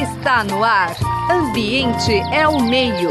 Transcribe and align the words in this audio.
Está 0.00 0.44
no 0.44 0.62
ar. 0.62 0.94
Ambiente 1.28 2.12
é 2.32 2.46
o 2.46 2.62
meio. 2.62 3.10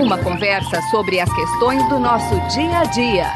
Uma 0.00 0.22
conversa 0.22 0.80
sobre 0.82 1.18
as 1.18 1.28
questões 1.34 1.82
do 1.88 1.98
nosso 1.98 2.32
dia 2.54 2.78
a 2.78 2.84
dia. 2.84 3.26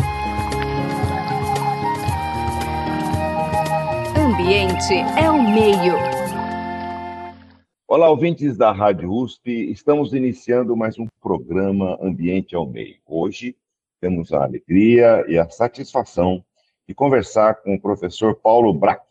Ambiente 4.17 4.95
é 5.21 5.29
o 5.29 5.43
meio. 5.43 5.95
Olá, 7.89 8.09
ouvintes 8.09 8.57
da 8.57 8.71
Rádio 8.71 9.11
USP. 9.11 9.73
Estamos 9.73 10.15
iniciando 10.15 10.77
mais 10.77 10.97
um 10.97 11.09
programa 11.21 11.99
Ambiente 12.01 12.55
ao 12.55 12.69
Meio. 12.69 12.99
Hoje 13.05 13.57
temos 14.01 14.33
a 14.33 14.45
alegria 14.45 15.25
e 15.27 15.37
a 15.37 15.51
satisfação 15.51 16.45
de 16.87 16.95
conversar 16.95 17.57
com 17.63 17.75
o 17.75 17.81
professor 17.81 18.37
Paulo 18.37 18.73
Brack, 18.73 19.03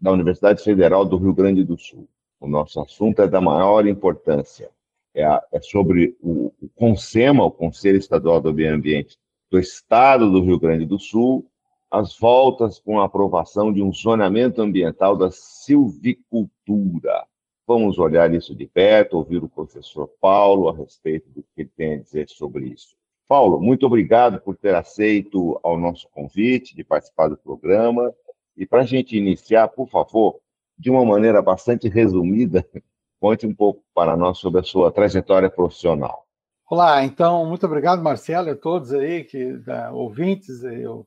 da 0.00 0.12
Universidade 0.12 0.62
Federal 0.62 1.04
do 1.04 1.16
Rio 1.16 1.34
Grande 1.34 1.64
do 1.64 1.76
Sul. 1.76 2.08
O 2.44 2.46
nosso 2.46 2.78
assunto 2.78 3.22
é 3.22 3.26
da 3.26 3.40
maior 3.40 3.86
importância. 3.86 4.68
É, 5.14 5.24
a, 5.24 5.42
é 5.50 5.60
sobre 5.62 6.14
o, 6.20 6.52
o 6.60 6.68
CONSEMA, 6.76 7.42
o 7.42 7.50
Conselho 7.50 7.96
Estadual 7.96 8.38
do 8.38 8.52
Meio 8.52 8.74
Ambiente 8.74 9.16
do 9.50 9.58
Estado 9.58 10.30
do 10.30 10.42
Rio 10.42 10.60
Grande 10.60 10.84
do 10.84 10.98
Sul, 10.98 11.46
as 11.90 12.18
voltas 12.18 12.78
com 12.78 13.00
a 13.00 13.06
aprovação 13.06 13.72
de 13.72 13.82
um 13.82 13.90
zoneamento 13.90 14.60
ambiental 14.60 15.16
da 15.16 15.30
silvicultura. 15.30 17.24
Vamos 17.66 17.98
olhar 17.98 18.34
isso 18.34 18.54
de 18.54 18.66
perto, 18.66 19.16
ouvir 19.16 19.42
o 19.42 19.48
professor 19.48 20.06
Paulo 20.20 20.68
a 20.68 20.76
respeito 20.76 21.30
do 21.30 21.42
que 21.42 21.62
ele 21.62 21.70
tem 21.74 21.94
a 21.94 21.98
dizer 21.98 22.28
sobre 22.28 22.66
isso. 22.66 22.94
Paulo, 23.26 23.58
muito 23.58 23.86
obrigado 23.86 24.38
por 24.38 24.54
ter 24.54 24.74
aceito 24.74 25.58
ao 25.62 25.78
nosso 25.78 26.10
convite 26.10 26.76
de 26.76 26.84
participar 26.84 27.28
do 27.28 27.38
programa. 27.38 28.12
E 28.54 28.66
para 28.66 28.82
a 28.82 28.86
gente 28.86 29.16
iniciar, 29.16 29.68
por 29.68 29.88
favor, 29.88 30.40
de 30.78 30.90
uma 30.90 31.04
maneira 31.04 31.40
bastante 31.40 31.88
resumida, 31.88 32.66
conte 33.20 33.46
um 33.46 33.54
pouco 33.54 33.82
para 33.94 34.16
nós 34.16 34.38
sobre 34.38 34.60
a 34.60 34.64
sua 34.64 34.92
trajetória 34.92 35.50
profissional. 35.50 36.24
Olá, 36.70 37.04
então, 37.04 37.46
muito 37.46 37.66
obrigado, 37.66 38.02
Marcelo, 38.02 38.48
e 38.48 38.52
a 38.52 38.56
todos 38.56 38.92
aí, 38.92 39.24
que, 39.24 39.52
da, 39.58 39.92
ouvintes 39.92 40.60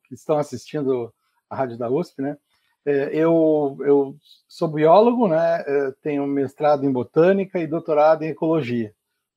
que 0.04 0.14
estão 0.14 0.38
assistindo 0.38 1.12
a 1.50 1.56
Rádio 1.56 1.78
da 1.78 1.90
USP, 1.90 2.22
né? 2.22 2.38
É, 2.86 3.10
eu, 3.14 3.78
eu 3.82 4.16
sou 4.48 4.70
biólogo, 4.70 5.28
né? 5.28 5.62
É, 5.68 5.92
tenho 6.02 6.26
mestrado 6.26 6.86
em 6.86 6.92
botânica 6.92 7.60
e 7.60 7.68
doutorado 7.68 8.24
em 8.24 8.30
ecologia, 8.30 8.94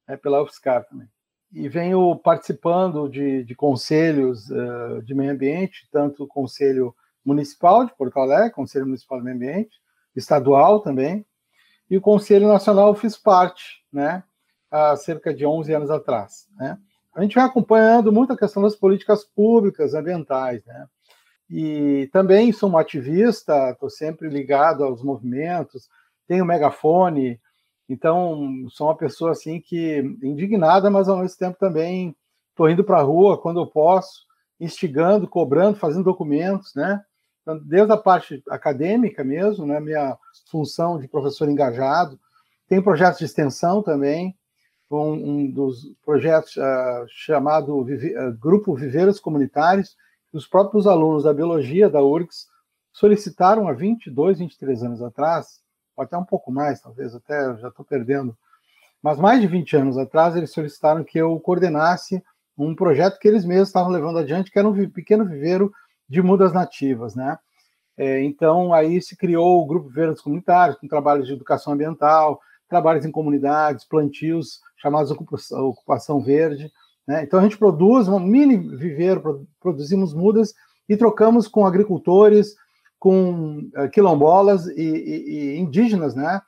né, 0.06 0.16
pela 0.16 0.42
UFSCar 0.42 0.84
também. 0.84 1.08
E 1.52 1.68
venho 1.68 2.14
participando 2.16 3.08
de, 3.08 3.42
de 3.42 3.54
conselhos 3.56 4.48
uh, 4.50 5.02
de 5.02 5.14
meio 5.14 5.32
ambiente, 5.32 5.88
tanto 5.90 6.22
o 6.22 6.28
Conselho 6.28 6.94
Municipal 7.24 7.84
de 7.84 7.92
Porto 7.96 8.20
Alegre, 8.20 8.52
Conselho 8.52 8.86
Municipal 8.86 9.18
de 9.18 9.24
Meio 9.24 9.36
Ambiente, 9.36 9.80
estadual 10.14 10.80
também, 10.80 11.24
e 11.88 11.96
o 11.96 12.00
Conselho 12.00 12.48
Nacional 12.48 12.94
fiz 12.94 13.16
parte, 13.16 13.84
né, 13.92 14.22
há 14.70 14.96
cerca 14.96 15.34
de 15.34 15.44
11 15.44 15.72
anos 15.74 15.90
atrás, 15.90 16.46
né. 16.56 16.78
A 17.14 17.22
gente 17.22 17.34
vai 17.34 17.44
acompanhando 17.44 18.12
muito 18.12 18.32
a 18.32 18.38
questão 18.38 18.62
das 18.62 18.76
políticas 18.76 19.24
públicas 19.24 19.94
ambientais, 19.94 20.64
né, 20.64 20.86
e 21.48 22.08
também 22.12 22.52
sou 22.52 22.70
um 22.70 22.78
ativista, 22.78 23.70
estou 23.70 23.90
sempre 23.90 24.28
ligado 24.28 24.84
aos 24.84 25.02
movimentos, 25.02 25.88
tenho 26.28 26.44
megafone, 26.44 27.40
então 27.88 28.68
sou 28.68 28.86
uma 28.86 28.96
pessoa 28.96 29.32
assim 29.32 29.60
que 29.60 29.98
indignada, 30.22 30.88
mas 30.88 31.08
ao 31.08 31.18
mesmo 31.18 31.36
tempo 31.36 31.58
também 31.58 32.14
estou 32.50 32.70
indo 32.70 32.84
para 32.84 32.98
a 32.98 33.02
rua 33.02 33.36
quando 33.36 33.58
eu 33.58 33.66
posso, 33.66 34.26
instigando, 34.60 35.26
cobrando, 35.26 35.76
fazendo 35.76 36.04
documentos, 36.04 36.72
né? 36.76 37.02
Então, 37.50 37.58
desde 37.58 37.92
a 37.92 37.96
parte 37.96 38.42
acadêmica 38.48 39.24
mesmo, 39.24 39.66
né, 39.66 39.80
minha 39.80 40.16
função 40.50 40.98
de 40.98 41.08
professor 41.08 41.48
engajado, 41.48 42.18
tem 42.68 42.80
projetos 42.80 43.18
de 43.18 43.24
extensão 43.24 43.82
também, 43.82 44.36
um, 44.90 45.12
um 45.12 45.50
dos 45.50 45.92
projetos 46.04 46.56
uh, 46.56 47.06
chamado 47.08 47.84
Vive, 47.84 48.16
uh, 48.16 48.32
Grupo 48.38 48.74
Viveiros 48.74 49.18
Comunitários, 49.18 49.96
os 50.32 50.46
próprios 50.46 50.86
alunos 50.86 51.24
da 51.24 51.34
biologia 51.34 51.90
da 51.90 52.02
URGS 52.02 52.46
solicitaram 52.92 53.68
há 53.68 53.72
22, 53.72 54.38
23 54.38 54.84
anos 54.84 55.02
atrás, 55.02 55.60
ou 55.96 56.04
até 56.04 56.16
um 56.16 56.24
pouco 56.24 56.52
mais, 56.52 56.80
talvez, 56.80 57.14
até 57.14 57.56
já 57.56 57.68
estou 57.68 57.84
perdendo, 57.84 58.36
mas 59.02 59.18
mais 59.18 59.40
de 59.40 59.46
20 59.46 59.76
anos 59.76 59.98
atrás, 59.98 60.36
eles 60.36 60.52
solicitaram 60.52 61.02
que 61.02 61.18
eu 61.18 61.38
coordenasse 61.40 62.22
um 62.56 62.74
projeto 62.74 63.18
que 63.18 63.26
eles 63.26 63.44
mesmos 63.44 63.68
estavam 63.68 63.90
levando 63.90 64.18
adiante, 64.18 64.50
que 64.50 64.58
era 64.58 64.68
um 64.68 64.90
pequeno 64.90 65.24
viveiro 65.24 65.72
de 66.10 66.20
mudas 66.20 66.52
nativas, 66.52 67.14
né? 67.14 67.38
É, 67.96 68.22
então, 68.24 68.72
aí 68.74 69.00
se 69.00 69.16
criou 69.16 69.62
o 69.62 69.66
Grupo 69.66 69.88
Verdes 69.88 70.20
Comunitários, 70.20 70.76
com 70.78 70.88
trabalhos 70.88 71.26
de 71.26 71.34
educação 71.34 71.72
ambiental, 71.72 72.40
trabalhos 72.68 73.04
em 73.04 73.10
comunidades, 73.10 73.84
plantios 73.84 74.60
chamados 74.76 75.10
ocupação, 75.10 76.20
verde. 76.20 76.72
Né? 77.06 77.22
Então, 77.22 77.38
a 77.38 77.42
gente 77.42 77.58
produz 77.58 78.08
um 78.08 78.18
mini 78.18 78.56
viveiro, 78.76 79.46
produzimos 79.60 80.14
mudas 80.14 80.54
e 80.88 80.96
trocamos 80.96 81.46
com 81.46 81.66
agricultores, 81.66 82.54
com 82.98 83.70
uh, 83.76 83.88
quilombolas 83.92 84.66
e, 84.66 84.82
e, 84.82 85.30
e, 85.30 85.58
indígenas, 85.58 86.14
né? 86.14 86.40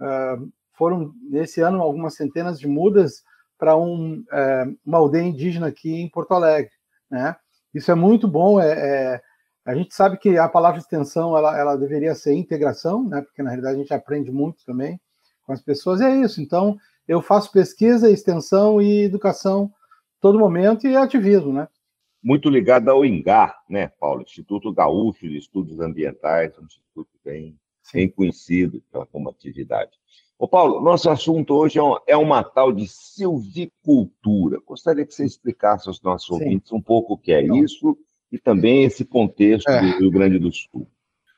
Uh, 0.00 0.48
foram, 0.74 1.12
nesse 1.28 1.60
ano, 1.60 1.82
algumas 1.82 2.14
centenas 2.14 2.58
de 2.58 2.68
mudas 2.68 3.22
para 3.58 3.76
um, 3.76 4.20
uh, 4.20 4.78
uma 4.86 4.98
aldeia 4.98 5.24
indígena 5.26 5.66
aqui 5.66 6.02
em 6.02 6.08
Porto 6.08 6.32
Alegre, 6.32 6.70
né? 7.10 7.36
Isso 7.74 7.90
é 7.90 7.94
muito 7.94 8.26
bom. 8.26 8.60
É, 8.60 8.72
é, 8.72 9.20
a 9.64 9.74
gente 9.74 9.94
sabe 9.94 10.16
que 10.18 10.36
a 10.38 10.48
palavra 10.48 10.78
extensão 10.78 11.36
ela, 11.36 11.58
ela 11.58 11.76
deveria 11.76 12.14
ser 12.14 12.34
integração, 12.34 13.06
né? 13.06 13.22
Porque 13.22 13.42
na 13.42 13.50
realidade 13.50 13.76
a 13.76 13.78
gente 13.78 13.94
aprende 13.94 14.30
muito 14.30 14.64
também 14.64 15.00
com 15.44 15.52
as 15.52 15.62
pessoas. 15.62 16.00
E 16.00 16.04
é 16.04 16.16
isso. 16.16 16.40
Então 16.40 16.76
eu 17.06 17.22
faço 17.22 17.52
pesquisa, 17.52 18.10
extensão 18.10 18.80
e 18.80 19.04
educação 19.04 19.72
todo 20.20 20.38
momento 20.38 20.86
e 20.86 20.96
ativismo, 20.96 21.52
né? 21.52 21.68
Muito 22.22 22.50
ligado 22.50 22.88
ao 22.88 23.04
INGAR, 23.04 23.56
né, 23.68 23.88
Paulo? 24.00 24.22
Instituto 24.22 24.72
Gaúcho 24.72 25.28
de 25.28 25.38
Estudos 25.38 25.78
Ambientais, 25.80 26.58
um 26.58 26.64
instituto 26.64 27.10
bem, 27.24 27.56
bem 27.92 28.08
conhecido 28.08 28.82
pela 28.90 29.06
como 29.06 29.30
atividade. 29.30 29.92
Ô, 30.38 30.46
Paulo, 30.46 30.80
nosso 30.80 31.10
assunto 31.10 31.52
hoje 31.52 31.80
é 31.80 31.82
uma, 31.82 32.02
é 32.06 32.16
uma 32.16 32.44
tal 32.44 32.72
de 32.72 32.86
silvicultura. 32.86 34.60
Gostaria 34.64 35.04
que 35.04 35.12
você 35.12 35.24
explicasse 35.24 35.88
aos 35.88 36.00
nossos 36.00 36.28
Sim. 36.28 36.44
ouvintes 36.44 36.70
um 36.70 36.80
pouco 36.80 37.14
o 37.14 37.18
que 37.18 37.32
é 37.32 37.42
isso 37.42 37.98
e 38.30 38.38
também 38.38 38.84
esse 38.84 39.04
contexto 39.04 39.68
é. 39.68 39.80
do 39.80 39.98
Rio 39.98 40.10
Grande 40.12 40.38
do 40.38 40.52
Sul. 40.52 40.86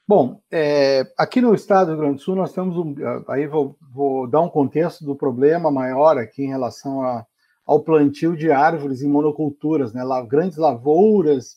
Bom, 0.07 0.43
é, 0.51 1.11
aqui 1.17 1.41
no 1.41 1.55
estado 1.55 1.87
do 1.87 1.93
Rio 1.93 2.01
Grande 2.01 2.17
do 2.17 2.23
Sul 2.23 2.37
nós 2.37 2.53
temos 2.53 2.77
um. 2.77 2.95
Aí 3.29 3.47
vou, 3.47 3.75
vou 3.91 4.29
dar 4.29 4.43
um 4.43 4.51
contexto 4.51 5.03
do 5.03 5.17
problema 5.17 5.71
maior 5.71 6.19
aqui 6.19 6.43
em 6.43 6.49
relação 6.49 7.01
a, 7.03 7.25
ao 7.65 7.83
plantio 7.83 8.37
de 8.37 8.51
árvores 8.51 9.01
em 9.01 9.09
monoculturas, 9.09 9.95
né? 9.95 10.03
Grandes 10.29 10.59
lavouras 10.59 11.57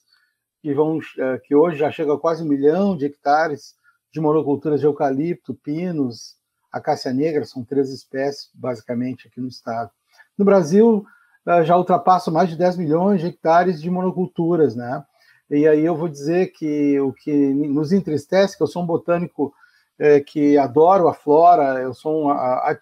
que, 0.61 0.73
vão, 0.73 0.99
é, 1.19 1.39
que 1.39 1.53
hoje 1.53 1.77
já 1.79 1.91
chegam 1.91 2.15
a 2.15 2.19
quase 2.19 2.41
um 2.41 2.47
milhão 2.47 2.95
de 2.95 3.05
hectares 3.05 3.73
de 4.13 4.21
monoculturas 4.21 4.79
de 4.79 4.85
eucalipto, 4.85 5.53
pinos, 5.55 6.41
a 6.73 6.81
cássia 6.81 7.13
negra, 7.13 7.45
são 7.45 7.63
três 7.63 7.91
espécies, 7.91 8.50
basicamente, 8.53 9.28
aqui 9.28 9.39
no 9.39 9.47
estado. 9.47 9.91
No 10.35 10.44
Brasil, 10.44 11.06
eh, 11.45 11.63
já 11.63 11.78
ultrapassa 11.78 12.31
mais 12.31 12.50
de 12.50 12.57
10 12.57 12.78
milhões 12.78 13.22
de 13.22 13.28
hectares 13.28 13.79
de 13.79 13.91
monoculturas, 13.91 14.75
né? 14.75 15.06
E 15.50 15.67
aí 15.67 15.85
eu 15.85 15.95
vou 15.95 16.09
dizer 16.09 16.47
que 16.47 17.00
o 17.00 17.13
que 17.13 17.31
nos 17.31 17.91
entristece, 17.91 18.57
que 18.57 18.63
eu 18.63 18.67
sou 18.67 18.81
um 18.81 18.88
botânico 18.88 19.53
é, 20.00 20.19
que 20.19 20.57
adoro 20.57 21.07
a 21.07 21.13
flora, 21.13 21.79
eu 21.79 21.94
sou 21.94 22.25
um, 22.25 22.29
a, 22.29 22.72
a, 22.72 22.79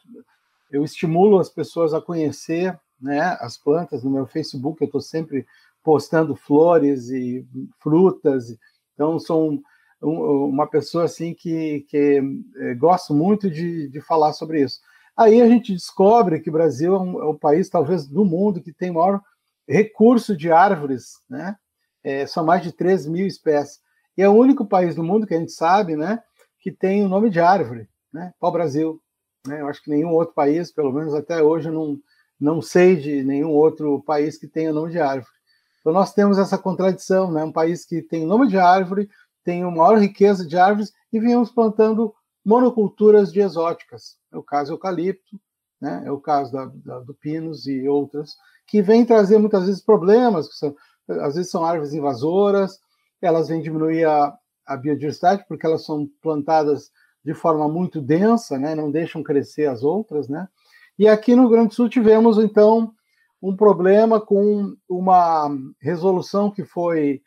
eu 0.72 0.84
estimulo 0.86 1.38
as 1.40 1.50
pessoas 1.50 1.94
a 1.94 2.00
conhecer 2.00 2.80
né, 3.00 3.38
as 3.42 3.58
plantas 3.58 4.04
no 4.04 4.10
meu 4.10 4.26
Facebook, 4.26 4.82
eu 4.82 4.86
estou 4.86 5.02
sempre 5.02 5.46
postando 5.84 6.36
flores 6.36 7.10
e 7.10 7.46
frutas, 7.80 8.56
então 8.94 9.18
um, 9.30 9.62
uma 10.02 10.68
pessoa 10.68 11.06
assim 11.06 11.34
que, 11.34 11.86
que 11.88 12.22
é, 12.58 12.74
gosto 12.74 13.14
muito 13.14 13.50
de, 13.50 13.88
de 13.88 14.02
falar 14.02 14.34
sobre 14.34 14.62
isso. 14.64 14.80
Aí 15.16 15.42
a 15.42 15.48
gente 15.48 15.74
descobre 15.74 16.40
que 16.40 16.50
o 16.50 16.54
Brasil 16.54 16.96
é 16.96 17.00
um, 17.00 17.22
é 17.22 17.30
um 17.30 17.38
país, 17.38 17.70
talvez, 17.70 18.08
do 18.08 18.26
mundo 18.26 18.62
que 18.62 18.74
tem 18.74 18.92
maior 18.92 19.22
recurso 19.68 20.36
de 20.36 20.52
árvores, 20.52 21.20
né? 21.30 21.56
É, 22.04 22.26
são 22.26 22.44
mais 22.44 22.64
de 22.64 22.72
3 22.72 23.06
mil 23.08 23.28
espécies. 23.28 23.80
E 24.18 24.22
é 24.22 24.28
o 24.28 24.34
único 24.34 24.66
país 24.66 24.96
do 24.96 25.04
mundo 25.04 25.28
que 25.28 25.36
a 25.36 25.40
gente 25.40 25.52
sabe, 25.52 25.96
né, 25.96 26.22
que 26.60 26.72
tem 26.72 27.04
o 27.04 27.08
nome 27.08 27.30
de 27.30 27.40
árvore, 27.40 27.88
né? 28.12 28.34
O 28.40 28.52
Brasil. 28.52 29.02
Né? 29.48 29.62
Eu 29.62 29.68
acho 29.68 29.84
que 29.84 29.90
nenhum 29.90 30.10
outro 30.10 30.34
país, 30.34 30.72
pelo 30.72 30.92
menos 30.92 31.14
até 31.14 31.42
hoje, 31.42 31.70
eu 31.70 31.74
não, 31.74 32.00
não 32.40 32.62
sei 32.62 32.96
de 32.96 33.24
nenhum 33.24 33.50
outro 33.50 34.02
país 34.04 34.38
que 34.38 34.48
tenha 34.48 34.72
o 34.72 34.74
nome 34.74 34.92
de 34.92 35.00
árvore. 35.00 35.32
Então 35.80 35.92
nós 35.92 36.14
temos 36.14 36.38
essa 36.38 36.58
contradição, 36.58 37.32
né? 37.32 37.44
Um 37.44 37.52
país 37.52 37.86
que 37.86 38.02
tem 38.02 38.24
o 38.24 38.28
nome 38.28 38.48
de 38.48 38.58
árvore, 38.58 39.10
tem 39.44 39.64
uma 39.64 39.76
maior 39.76 40.00
riqueza 40.00 40.46
de 40.46 40.58
árvores 40.58 40.92
e 41.12 41.20
viemos 41.20 41.52
plantando 41.52 42.14
monoculturas 42.46 43.32
de 43.32 43.40
exóticas. 43.40 44.18
É 44.32 44.38
o 44.38 44.44
caso 44.44 44.74
eucalipto, 44.74 45.40
né? 45.80 46.04
é 46.06 46.12
o 46.12 46.20
caso 46.20 46.52
da, 46.52 46.66
da, 46.66 47.00
do 47.00 47.14
pinus 47.14 47.68
e 47.68 47.88
outras, 47.88 48.36
que 48.68 48.82
vêm 48.82 49.06
trazer 49.06 49.38
muitas 49.38 49.66
vezes 49.66 49.82
problemas, 49.82 50.48
que 50.48 50.56
são, 50.56 50.76
às 51.08 51.36
vezes 51.36 51.52
são 51.52 51.66
árvores 51.66 51.94
invasoras, 51.94 52.80
elas 53.22 53.50
vêm 53.50 53.62
diminuir 53.62 54.06
a, 54.06 54.34
a 54.66 54.78
biodiversidade 54.78 55.46
porque 55.48 55.66
elas 55.66 55.86
são 55.86 56.08
plantadas 56.22 56.92
de 57.24 57.34
forma 57.34 57.68
muito 57.68 58.02
densa, 58.02 58.58
né, 58.58 58.74
não 58.74 58.90
deixam 58.90 59.22
crescer 59.22 59.68
as 59.68 59.84
outras, 59.84 60.28
né? 60.28 60.48
E 60.98 61.08
aqui 61.08 61.36
no 61.36 61.44
Rio 61.44 61.52
Grande 61.52 61.68
do 61.70 61.74
Sul 61.74 61.88
tivemos 61.88 62.38
então 62.38 62.94
um 63.42 63.56
problema 63.56 64.20
com 64.20 64.76
uma 64.88 65.50
resolução 65.80 66.52
que 66.52 66.64
foi 66.64 67.22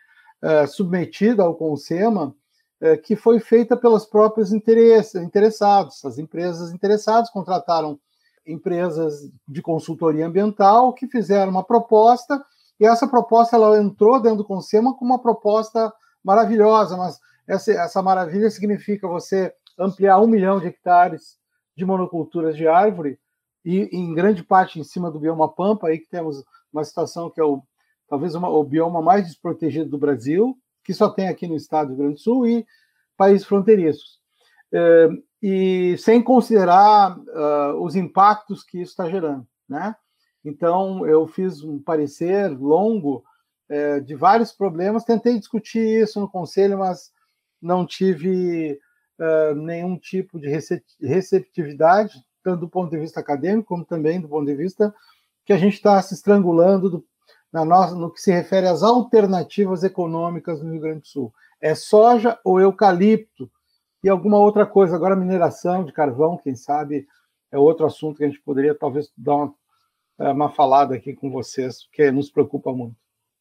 é, 0.44 0.67
submetida 0.67 1.43
ao 1.43 1.55
Consema, 1.55 2.35
é, 2.79 2.99
que 2.99 3.17
foi 3.17 3.41
feita 3.41 3.76
pelos 3.76 4.05
próprios 4.05 4.52
interessados. 4.52 6.05
As 6.05 6.19
empresas 6.19 6.70
interessadas 6.70 7.31
contrataram 7.31 7.99
empresas 8.46 9.31
de 9.49 9.62
consultoria 9.62 10.26
ambiental 10.26 10.93
que 10.93 11.08
fizeram 11.08 11.50
uma 11.50 11.64
proposta 11.64 12.44
e 12.79 12.85
essa 12.85 13.08
proposta 13.08 13.56
ela 13.56 13.79
entrou 13.79 14.20
dentro 14.20 14.38
do 14.38 14.44
Consema 14.44 14.94
como 14.94 15.12
uma 15.12 15.23
proposta 15.23 15.91
maravilhosa, 16.23 16.94
mas 16.97 17.19
essa, 17.49 17.73
essa 17.73 18.02
maravilha 18.02 18.50
significa 18.50 19.08
você 19.08 19.50
ampliar 19.79 20.20
um 20.20 20.26
milhão 20.26 20.61
de 20.61 20.67
hectares 20.67 21.38
de 21.75 21.87
monoculturas 21.87 22.55
de 22.55 22.69
árvore 22.69 23.19
e 23.64 23.88
em 23.97 24.12
grande 24.12 24.44
parte 24.44 24.79
em 24.79 24.85
cima 24.85 25.11
do 25.11 25.19
bioma 25.19 25.49
pampa, 25.49 25.88
aí 25.88 25.99
que 25.99 26.08
temos 26.08 26.44
uma 26.70 26.85
situação 26.85 27.31
que 27.31 27.40
é 27.40 27.44
o, 27.44 27.62
talvez 28.09 28.35
uma, 28.35 28.49
o 28.49 28.62
bioma 28.65 29.01
mais 29.03 29.27
desprotegido 29.27 29.91
do 29.91 29.99
Brasil, 29.99 30.56
que 30.85 30.93
só 30.93 31.09
tem 31.09 31.29
aqui 31.29 31.47
no 31.47 31.56
estado 31.56 31.89
do 31.89 31.95
Rio 31.95 31.99
Grande 31.99 32.15
do 32.15 32.21
Sul 32.21 32.47
e 32.47 32.67
países 33.17 33.47
fronteiriços. 33.47 34.19
É, 34.73 35.09
e 35.43 35.97
sem 35.99 36.23
considerar 36.23 37.19
uh, 37.19 37.83
os 37.83 37.95
impactos 37.95 38.65
que 38.65 38.81
isso 38.81 38.93
está 38.93 39.09
gerando, 39.09 39.47
né? 39.69 39.95
Então, 40.45 41.06
eu 41.06 41.27
fiz 41.27 41.62
um 41.62 41.79
parecer 41.79 42.49
longo 42.49 43.23
é, 43.69 44.01
de 44.01 44.15
vários 44.15 44.53
problemas, 44.53 45.05
tentei 45.05 45.39
discutir 45.39 46.03
isso 46.03 46.21
no 46.21 46.29
conselho, 46.29 46.79
mas 46.79 47.11
não 47.61 47.87
tive 47.87 48.79
uh, 49.19 49.55
nenhum 49.55 49.99
tipo 49.99 50.39
de 50.39 50.49
receptividade, 51.00 52.23
tanto 52.43 52.61
do 52.61 52.69
ponto 52.69 52.91
de 52.91 52.99
vista 52.99 53.21
acadêmico, 53.21 53.69
como 53.69 53.85
também 53.85 54.21
do 54.21 54.29
ponto 54.29 54.45
de 54.45 54.55
vista 54.55 54.95
que 55.45 55.53
a 55.53 55.59
gente 55.59 55.75
está 55.75 56.00
se 56.03 56.15
estrangulando 56.15 56.91
do, 56.91 57.07
na 57.55 57.65
nossa, 57.65 57.95
no 57.95 58.11
que 58.11 58.21
se 58.21 58.33
refere 58.33 58.67
às 58.67 58.83
alternativas 58.83 59.85
econômicas 59.85 60.61
no 60.61 60.73
Rio 60.73 60.81
Grande 60.81 61.03
do 61.03 61.06
Sul. 61.06 61.33
É 61.61 61.73
soja 61.73 62.37
ou 62.43 62.61
eucalipto 62.61 63.49
e 64.03 64.09
alguma 64.09 64.41
outra 64.41 64.67
coisa. 64.67 64.97
Agora, 64.97 65.15
mineração 65.15 65.85
de 65.85 65.93
carvão, 65.93 66.37
quem 66.37 66.56
sabe, 66.56 67.06
é 67.53 67.56
outro 67.56 67.87
assunto 67.87 68.17
que 68.17 68.25
a 68.25 68.27
gente 68.27 68.41
poderia 68.41 68.75
talvez 68.75 69.09
dar 69.17 69.37
uma, 69.37 69.55
é, 70.19 70.33
uma 70.33 70.51
falada 70.51 70.97
aqui 70.97 71.15
com 71.15 71.31
vocês, 71.31 71.89
que 71.93 72.11
nos 72.11 72.29
preocupa 72.29 72.73
muito. 72.73 72.97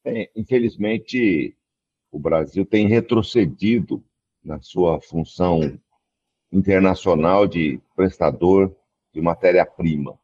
É, 0.05 0.29
infelizmente, 0.35 1.57
o 2.11 2.19
Brasil 2.19 2.63
tem 2.67 2.87
retrocedido 2.87 4.03
na 4.43 4.61
sua 4.61 5.01
função 5.01 5.59
internacional 6.51 7.47
de 7.47 7.81
prestador 7.95 8.71
de 9.11 9.19
matéria-prima. 9.21 10.19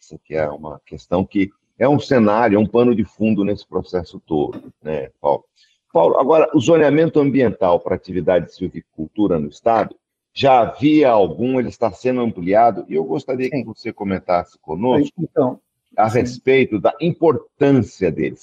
Essa 0.00 0.14
aqui 0.14 0.34
é 0.34 0.48
uma 0.48 0.80
questão 0.86 1.22
que 1.22 1.50
é 1.78 1.88
um 1.88 1.98
cenário, 1.98 2.56
é 2.56 2.58
um 2.58 2.66
pano 2.66 2.94
de 2.94 3.04
fundo 3.04 3.44
nesse 3.44 3.66
processo 3.66 4.20
todo, 4.26 4.72
né, 4.82 5.10
Paulo? 5.20 5.44
Paulo, 5.92 6.18
agora, 6.18 6.50
o 6.54 6.60
zoneamento 6.60 7.20
ambiental 7.20 7.80
para 7.80 7.94
atividade 7.94 8.46
de 8.46 8.54
silvicultura 8.54 9.38
no 9.38 9.48
Estado, 9.48 9.96
já 10.32 10.60
havia 10.60 11.10
algum, 11.10 11.58
ele 11.58 11.70
está 11.70 11.90
sendo 11.90 12.20
ampliado, 12.20 12.84
e 12.88 12.94
eu 12.94 13.04
gostaria 13.04 13.48
que 13.48 13.64
você 13.64 13.90
comentasse 13.90 14.58
conosco 14.58 15.14
então, 15.18 15.58
a 15.96 16.06
respeito 16.08 16.78
da 16.78 16.94
importância 17.00 18.12
dele. 18.12 18.36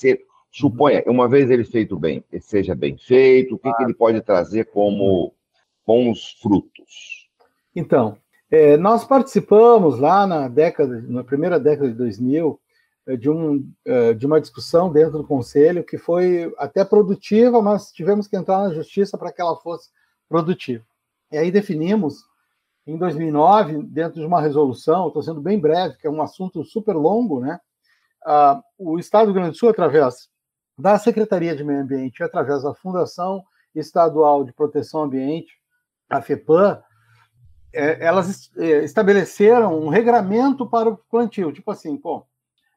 Suponha, 0.52 1.04
uma 1.06 1.30
vez 1.30 1.52
ele 1.52 1.64
feito 1.64 1.98
bem, 1.98 2.24
ele 2.32 2.42
seja 2.42 2.74
bem 2.74 2.98
feito, 2.98 3.56
o 3.56 3.60
que, 3.60 3.72
que 3.72 3.84
ele 3.84 3.94
pode 3.94 4.22
trazer 4.22 4.66
como 4.66 5.32
bons 5.86 6.38
frutos? 6.42 7.30
Então, 7.76 8.18
é, 8.50 8.78
nós 8.78 9.06
participamos 9.06 10.00
lá 10.00 10.26
na 10.26 10.48
década, 10.48 11.04
na 11.08 11.24
primeira 11.24 11.60
década 11.60 11.90
de 11.90 11.98
2000, 11.98 12.60
é, 12.60 12.63
de, 13.18 13.30
um, 13.30 13.70
é, 13.86 14.14
de 14.14 14.26
uma 14.26 14.40
discussão 14.40 14.92
dentro 14.92 15.20
do 15.20 15.28
Conselho 15.28 15.84
que 15.84 15.98
foi 15.98 16.54
até 16.58 16.86
produtiva, 16.86 17.62
mas 17.62 17.92
tivemos 17.92 18.28
que 18.28 18.38
entrar 18.38 18.60
na 18.60 18.74
Justiça 18.74 19.18
para 19.18 19.32
que 19.32 19.42
ela 19.42 19.58
fosse 19.58 19.90
produtiva. 20.30 20.84
E 21.32 21.38
aí 21.38 21.52
definimos, 21.52 22.24
em 22.88 22.98
2009, 22.98 23.84
dentro 23.84 24.20
de 24.20 24.26
uma 24.26 24.42
resolução, 24.42 25.08
estou 25.08 25.22
sendo 25.22 25.42
bem 25.42 25.60
breve, 25.60 25.98
que 25.98 26.08
é 26.08 26.10
um 26.10 26.22
assunto 26.22 26.64
super 26.64 26.96
longo, 26.96 27.40
né? 27.40 27.60
Ah, 28.26 28.62
o 28.78 28.98
Estado 28.98 29.26
do 29.26 29.34
Rio 29.34 29.42
Grande 29.42 29.52
do 29.52 29.58
Sul, 29.58 29.70
através 29.70 30.30
da 30.78 30.98
Secretaria 30.98 31.56
de 31.56 31.64
Meio 31.64 31.82
Ambiente, 31.82 32.24
através 32.24 32.64
da 32.64 32.74
Fundação 32.74 33.44
Estadual 33.76 34.44
de 34.44 34.54
Proteção 34.54 35.04
Ambiente, 35.04 35.54
a 36.10 36.22
FEPAM, 36.22 36.82
é, 37.74 38.06
elas 38.06 38.52
é, 38.58 38.84
estabeleceram 38.84 39.80
um 39.80 39.90
regramento 39.90 40.70
para 40.70 40.90
o 40.90 40.98
plantio. 40.98 41.52
Tipo 41.52 41.72
assim, 41.72 41.98
pô, 41.98 42.26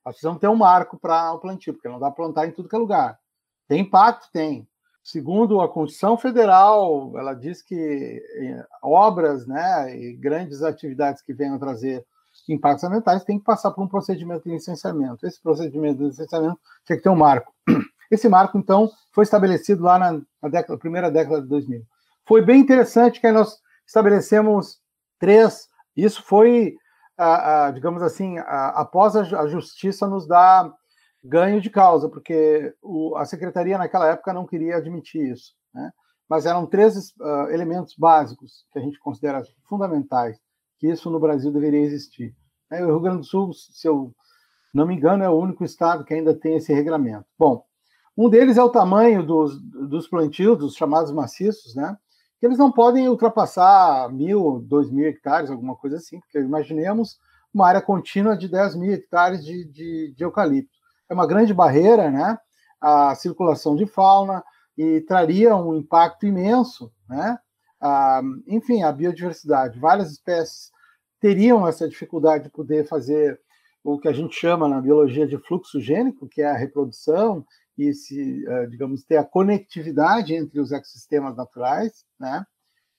nós 0.06 0.14
precisamos 0.14 0.40
ter 0.40 0.46
um 0.46 0.54
marco 0.54 0.96
para 0.96 1.32
o 1.32 1.40
plantio, 1.40 1.74
porque 1.74 1.88
não 1.88 1.98
dá 1.98 2.06
para 2.06 2.24
plantar 2.24 2.46
em 2.46 2.52
tudo 2.52 2.68
que 2.68 2.76
é 2.76 2.78
lugar. 2.78 3.18
Tem 3.66 3.80
impacto? 3.80 4.30
Tem. 4.32 4.66
Segundo 5.02 5.60
a 5.60 5.68
Constituição 5.68 6.16
Federal, 6.16 7.12
ela 7.18 7.34
diz 7.34 7.60
que 7.60 8.22
é, 8.36 8.64
obras 8.80 9.48
né, 9.48 9.96
e 9.96 10.12
grandes 10.14 10.62
atividades 10.62 11.22
que 11.22 11.34
venham 11.34 11.58
trazer 11.58 12.06
impactos 12.48 12.84
ambientais 12.84 13.24
têm 13.24 13.38
que 13.38 13.44
passar 13.44 13.72
por 13.72 13.82
um 13.82 13.88
procedimento 13.88 14.44
de 14.44 14.50
licenciamento. 14.50 15.26
Esse 15.26 15.42
procedimento 15.42 15.98
de 15.98 16.04
licenciamento 16.04 16.60
tinha 16.84 16.96
que 16.96 17.02
ter 17.02 17.08
um 17.08 17.16
marco. 17.16 17.52
Esse 18.08 18.28
marco, 18.28 18.56
então, 18.56 18.88
foi 19.12 19.24
estabelecido 19.24 19.82
lá 19.82 19.98
na, 19.98 20.12
na 20.40 20.48
década, 20.48 20.78
primeira 20.78 21.10
década 21.10 21.42
de 21.42 21.48
2000. 21.48 21.82
Foi 22.24 22.44
bem 22.44 22.60
interessante 22.60 23.20
que 23.20 23.32
nós 23.32 23.58
estabelecemos 23.84 24.78
três. 25.18 25.68
Isso 25.96 26.22
foi, 26.22 26.76
digamos 27.74 28.02
assim, 28.02 28.38
após 28.38 29.16
a, 29.16 29.46
justiça 29.46 30.06
nos 30.06 30.26
dar 30.26 30.72
ganho 31.24 31.60
de 31.60 31.70
causa, 31.70 32.08
porque 32.08 32.74
a 33.16 33.24
secretaria 33.24 33.78
naquela 33.78 34.08
época 34.08 34.32
não 34.32 34.46
queria 34.46 34.76
admitir 34.76 35.32
isso. 35.32 35.54
Né? 35.74 35.90
Mas 36.28 36.46
eram 36.46 36.66
três 36.66 37.10
uh, 37.20 37.50
elementos 37.50 37.94
básicos 37.96 38.66
que 38.72 38.78
a 38.78 38.82
gente 38.82 38.98
considera 38.98 39.42
fundamentais, 39.68 40.38
que 40.78 40.88
isso 40.88 41.10
no 41.10 41.20
Brasil 41.20 41.52
deveria 41.52 41.80
existir. 41.80 42.34
O 42.70 42.74
Rio 42.74 43.00
Grande 43.00 43.18
do 43.18 43.24
Sul, 43.24 43.52
se 43.52 43.86
eu 43.86 44.12
não 44.74 44.86
me 44.86 44.94
engano, 44.94 45.22
é 45.22 45.30
o 45.30 45.38
único 45.38 45.64
estado 45.64 46.04
que 46.04 46.12
ainda 46.12 46.34
tem 46.34 46.56
esse 46.56 46.72
regramento. 46.72 47.24
Bom, 47.38 47.64
um 48.16 48.28
deles 48.28 48.56
é 48.56 48.62
o 48.62 48.70
tamanho 48.70 49.24
dos, 49.24 49.60
dos 49.60 50.08
plantios, 50.08 50.58
dos 50.58 50.74
chamados 50.74 51.12
maciços, 51.12 51.74
né? 51.74 51.96
Que 52.38 52.46
eles 52.46 52.58
não 52.58 52.70
podem 52.70 53.08
ultrapassar 53.08 54.12
mil, 54.12 54.60
dois 54.60 54.90
mil 54.90 55.06
hectares, 55.06 55.50
alguma 55.50 55.74
coisa 55.76 55.96
assim, 55.96 56.20
porque 56.20 56.38
imaginemos 56.38 57.18
uma 57.52 57.66
área 57.68 57.80
contínua 57.80 58.36
de 58.36 58.48
10 58.48 58.76
mil 58.76 58.92
hectares 58.92 59.42
de, 59.42 59.64
de, 59.64 60.14
de 60.14 60.24
eucalipto. 60.24 60.76
É 61.08 61.14
uma 61.14 61.26
grande 61.26 61.54
barreira, 61.54 62.10
né? 62.10 62.38
A 62.78 63.14
circulação 63.14 63.74
de 63.74 63.86
fauna 63.86 64.44
e 64.76 65.00
traria 65.00 65.56
um 65.56 65.74
impacto 65.74 66.26
imenso, 66.26 66.92
né? 67.08 67.38
Ah, 67.80 68.20
enfim, 68.46 68.82
a 68.82 68.92
biodiversidade. 68.92 69.78
Várias 69.78 70.10
espécies 70.10 70.70
teriam 71.18 71.66
essa 71.66 71.88
dificuldade 71.88 72.44
de 72.44 72.50
poder 72.50 72.86
fazer 72.86 73.40
o 73.82 73.98
que 73.98 74.08
a 74.08 74.12
gente 74.12 74.34
chama 74.34 74.68
na 74.68 74.80
biologia 74.80 75.26
de 75.26 75.38
fluxo 75.38 75.80
gênico, 75.80 76.28
que 76.28 76.42
é 76.42 76.50
a 76.50 76.56
reprodução 76.56 77.44
e 77.76 77.92
se, 77.92 78.44
eh, 78.46 78.66
digamos, 78.66 79.04
ter 79.04 79.16
a 79.16 79.24
conectividade 79.24 80.34
entre 80.34 80.58
os 80.60 80.72
ecossistemas 80.72 81.36
naturais, 81.36 82.04
né? 82.18 82.44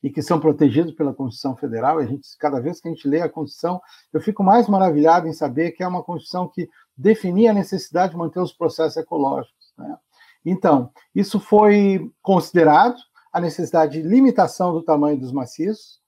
E 0.03 0.09
que 0.11 0.21
são 0.21 0.39
protegidos 0.39 0.93
pela 0.93 1.13
Constituição 1.13 1.55
Federal. 1.55 1.97
A 1.97 2.05
gente, 2.05 2.27
cada 2.37 2.59
vez 2.59 2.79
que 2.79 2.87
a 2.87 2.91
gente 2.91 3.07
lê 3.07 3.21
a 3.21 3.29
Constituição, 3.29 3.81
eu 4.13 4.21
fico 4.21 4.43
mais 4.43 4.67
maravilhado 4.67 5.27
em 5.27 5.33
saber 5.33 5.71
que 5.71 5.83
é 5.83 5.87
uma 5.87 6.03
Constituição 6.03 6.47
que 6.47 6.69
definia 6.95 7.51
a 7.51 7.53
necessidade 7.53 8.11
de 8.11 8.17
manter 8.17 8.39
os 8.39 8.53
processos 8.53 8.97
ecológicos. 8.97 9.73
Né? 9.77 9.97
Então, 10.45 10.91
isso 11.15 11.39
foi 11.39 12.11
considerado 12.21 12.97
a 13.33 13.41
necessidade 13.41 14.01
de 14.01 14.07
limitação 14.07 14.71
do 14.71 14.83
tamanho 14.83 15.19
dos 15.19 15.31
maciços 15.31 15.99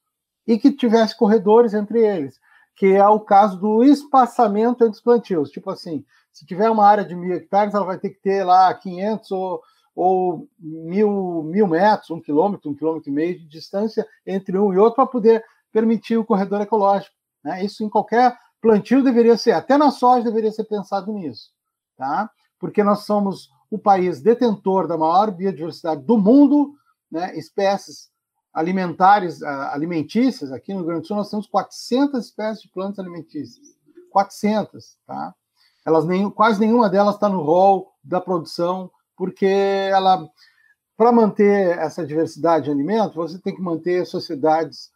e 0.47 0.57
que 0.57 0.71
tivesse 0.71 1.17
corredores 1.17 1.73
entre 1.73 1.99
eles, 1.99 2.39
que 2.75 2.87
é 2.87 3.07
o 3.07 3.19
caso 3.19 3.59
do 3.59 3.83
espaçamento 3.83 4.83
entre 4.83 4.97
os 4.97 5.01
plantios. 5.01 5.51
Tipo 5.51 5.69
assim, 5.71 6.05
se 6.39 6.45
tiver 6.45 6.69
uma 6.69 6.87
área 6.87 7.03
de 7.03 7.13
mil 7.13 7.35
hectares, 7.35 7.73
ela 7.73 7.83
vai 7.83 7.99
ter 7.99 8.11
que 8.11 8.21
ter 8.21 8.45
lá 8.45 8.73
500 8.73 9.29
ou, 9.31 9.61
ou 9.93 10.47
mil, 10.57 11.43
mil 11.43 11.67
metros, 11.67 12.09
um 12.11 12.21
quilômetro, 12.21 12.71
um 12.71 12.73
quilômetro 12.73 13.09
e 13.09 13.13
meio 13.13 13.37
de 13.37 13.45
distância 13.45 14.07
entre 14.25 14.57
um 14.57 14.73
e 14.73 14.77
outro 14.77 14.95
para 14.95 15.05
poder 15.05 15.43
permitir 15.69 16.15
o 16.15 16.23
corredor 16.23 16.61
ecológico. 16.61 17.13
Né? 17.43 17.65
Isso 17.65 17.83
em 17.83 17.89
qualquer 17.89 18.37
plantio 18.61 19.03
deveria 19.03 19.35
ser, 19.35 19.51
até 19.51 19.77
na 19.77 19.91
soja 19.91 20.23
deveria 20.23 20.49
ser 20.49 20.63
pensado 20.63 21.11
nisso, 21.11 21.51
tá? 21.97 22.29
Porque 22.57 22.85
nós 22.85 22.99
somos 22.99 23.49
o 23.69 23.77
país 23.77 24.21
detentor 24.21 24.87
da 24.87 24.97
maior 24.97 25.31
biodiversidade 25.31 26.03
do 26.03 26.17
mundo, 26.17 26.73
né? 27.11 27.37
espécies 27.37 28.09
alimentares, 28.53 29.43
alimentícias, 29.43 30.53
aqui 30.53 30.71
no 30.71 30.79
Rio 30.79 30.87
Grande 30.87 31.01
do 31.01 31.07
Sul 31.07 31.17
nós 31.17 31.29
temos 31.29 31.47
400 31.47 32.25
espécies 32.25 32.61
de 32.61 32.69
plantas 32.69 32.99
alimentícias. 32.99 33.77
400, 34.09 34.97
tá? 35.05 35.35
Elas 35.89 36.05
nem, 36.05 36.29
quase 36.29 36.59
nenhuma 36.59 36.89
delas 36.89 37.15
está 37.15 37.27
no 37.27 37.41
rol 37.41 37.91
da 38.03 38.21
produção, 38.21 38.89
porque 39.17 39.45
ela, 39.45 40.29
para 40.95 41.11
manter 41.11 41.77
essa 41.77 42.05
diversidade 42.05 42.65
de 42.65 42.71
alimentos, 42.71 43.15
você 43.15 43.39
tem 43.39 43.55
que 43.55 43.61
manter 43.61 44.05
sociedades 44.05 44.91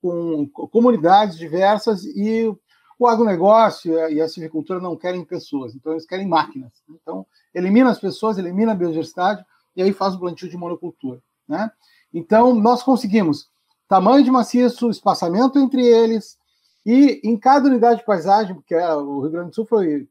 com 0.00 0.46
comunidades 0.70 1.38
diversas 1.38 2.04
e 2.04 2.54
o 2.98 3.08
agronegócio 3.08 3.92
e 4.10 4.20
a 4.20 4.28
silvicultura 4.28 4.78
não 4.78 4.96
querem 4.96 5.24
pessoas, 5.24 5.74
então 5.74 5.92
eles 5.92 6.06
querem 6.06 6.28
máquinas. 6.28 6.72
Então, 6.88 7.26
elimina 7.54 7.90
as 7.90 7.98
pessoas, 7.98 8.36
elimina 8.36 8.72
a 8.72 8.74
biodiversidade 8.74 9.44
e 9.74 9.82
aí 9.82 9.92
faz 9.92 10.14
o 10.14 10.20
plantio 10.20 10.48
de 10.48 10.56
monocultura. 10.56 11.20
Né? 11.48 11.70
Então, 12.12 12.54
nós 12.54 12.82
conseguimos 12.82 13.48
tamanho 13.88 14.22
de 14.22 14.30
maciço, 14.30 14.90
espaçamento 14.90 15.58
entre 15.58 15.82
eles, 15.84 16.38
e 16.84 17.20
em 17.24 17.36
cada 17.36 17.66
unidade 17.66 18.00
de 18.00 18.06
paisagem, 18.06 18.54
porque 18.54 18.74
é, 18.74 18.94
o 18.94 19.20
Rio 19.20 19.30
Grande 19.30 19.50
do 19.50 19.54
Sul 19.54 19.64
foi, 19.64 20.06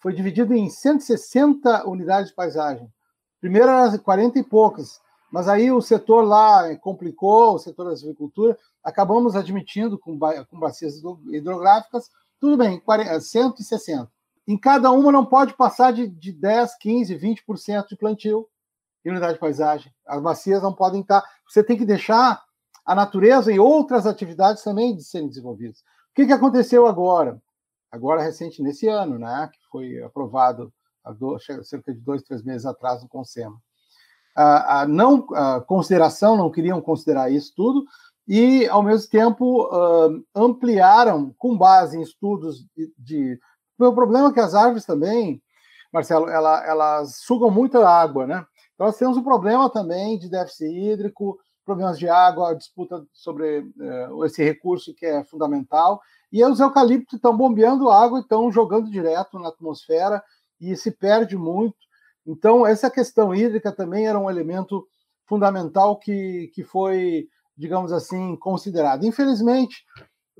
foi 0.00 0.12
dividido 0.12 0.54
em 0.54 0.70
160 0.70 1.88
unidades 1.88 2.30
de 2.30 2.34
paisagem. 2.34 2.88
Primeiro 3.40 3.68
era 3.68 3.98
40 3.98 4.38
e 4.38 4.42
poucas, 4.42 5.00
mas 5.30 5.48
aí 5.48 5.70
o 5.70 5.80
setor 5.80 6.22
lá 6.22 6.74
complicou, 6.76 7.54
o 7.54 7.58
setor 7.58 7.90
da 7.90 7.96
silvicultura, 7.96 8.56
acabamos 8.82 9.36
admitindo 9.36 9.98
com, 9.98 10.18
com 10.18 10.58
bacias 10.58 11.00
hidrográficas, 11.30 12.10
tudo 12.40 12.56
bem, 12.56 12.80
40, 12.80 13.20
160. 13.20 14.10
Em 14.46 14.56
cada 14.56 14.90
uma 14.90 15.12
não 15.12 15.26
pode 15.26 15.54
passar 15.54 15.92
de, 15.92 16.08
de 16.08 16.32
10, 16.32 16.76
15, 16.78 17.14
20% 17.16 17.88
de 17.88 17.96
plantio 17.96 18.48
em 19.04 19.10
unidade 19.10 19.34
de 19.34 19.40
paisagem. 19.40 19.92
As 20.06 20.22
bacias 20.22 20.62
não 20.62 20.72
podem 20.72 21.02
estar. 21.02 21.22
Você 21.46 21.62
tem 21.62 21.76
que 21.76 21.84
deixar 21.84 22.42
a 22.84 22.94
natureza 22.94 23.52
e 23.52 23.58
outras 23.58 24.06
atividades 24.06 24.62
também 24.62 24.96
de 24.96 25.04
serem 25.04 25.28
desenvolvidas. 25.28 25.80
O 25.80 26.14
que, 26.14 26.26
que 26.26 26.32
aconteceu 26.32 26.86
agora? 26.86 27.40
Agora, 27.90 28.22
recente, 28.22 28.62
nesse 28.62 28.86
ano, 28.86 29.18
né, 29.18 29.48
que 29.52 29.58
foi 29.70 30.02
aprovado 30.02 30.72
há 31.04 31.14
cerca 31.62 31.92
de 31.92 32.00
dois, 32.00 32.22
três 32.22 32.42
meses 32.42 32.66
atrás 32.66 33.02
no 33.02 33.08
Consema. 33.08 33.56
A, 34.36 34.82
a 34.82 34.86
não 34.86 35.26
a 35.34 35.60
consideração, 35.60 36.36
não 36.36 36.50
queriam 36.50 36.80
considerar 36.80 37.30
isso 37.30 37.52
tudo, 37.56 37.84
e, 38.28 38.68
ao 38.68 38.82
mesmo 38.82 39.10
tempo, 39.10 39.64
uh, 39.64 40.22
ampliaram, 40.34 41.34
com 41.38 41.56
base 41.56 41.96
em 41.96 42.02
estudos 42.02 42.66
de, 42.76 42.92
de. 42.98 43.40
O 43.78 43.92
problema 43.94 44.28
é 44.28 44.32
que 44.32 44.40
as 44.40 44.54
árvores 44.54 44.84
também, 44.84 45.42
Marcelo, 45.90 46.28
ela, 46.28 46.62
elas 46.66 47.16
sugam 47.16 47.50
muita 47.50 47.88
água, 47.88 48.26
né? 48.26 48.44
Então, 48.74 48.86
nós 48.86 48.98
temos 48.98 49.16
um 49.16 49.22
problema 49.22 49.70
também 49.70 50.18
de 50.18 50.28
déficit 50.28 50.66
hídrico, 50.66 51.38
problemas 51.68 51.98
de 51.98 52.08
água, 52.08 52.54
disputa 52.54 53.04
sobre 53.12 53.60
uh, 53.60 54.24
esse 54.24 54.42
recurso 54.42 54.94
que 54.94 55.04
é 55.04 55.22
fundamental. 55.24 56.00
E 56.32 56.42
os 56.44 56.60
eucaliptos 56.60 57.14
estão 57.14 57.36
bombeando 57.36 57.90
água 57.90 58.18
e 58.18 58.22
estão 58.22 58.50
jogando 58.50 58.90
direto 58.90 59.38
na 59.38 59.48
atmosfera 59.48 60.22
e 60.60 60.74
se 60.76 60.90
perde 60.90 61.36
muito. 61.36 61.76
Então, 62.26 62.66
essa 62.66 62.90
questão 62.90 63.34
hídrica 63.34 63.70
também 63.70 64.06
era 64.06 64.18
um 64.18 64.30
elemento 64.30 64.86
fundamental 65.26 65.98
que, 65.98 66.50
que 66.54 66.62
foi 66.64 67.28
digamos 67.58 67.92
assim, 67.92 68.36
considerado. 68.36 69.04
Infelizmente, 69.04 69.84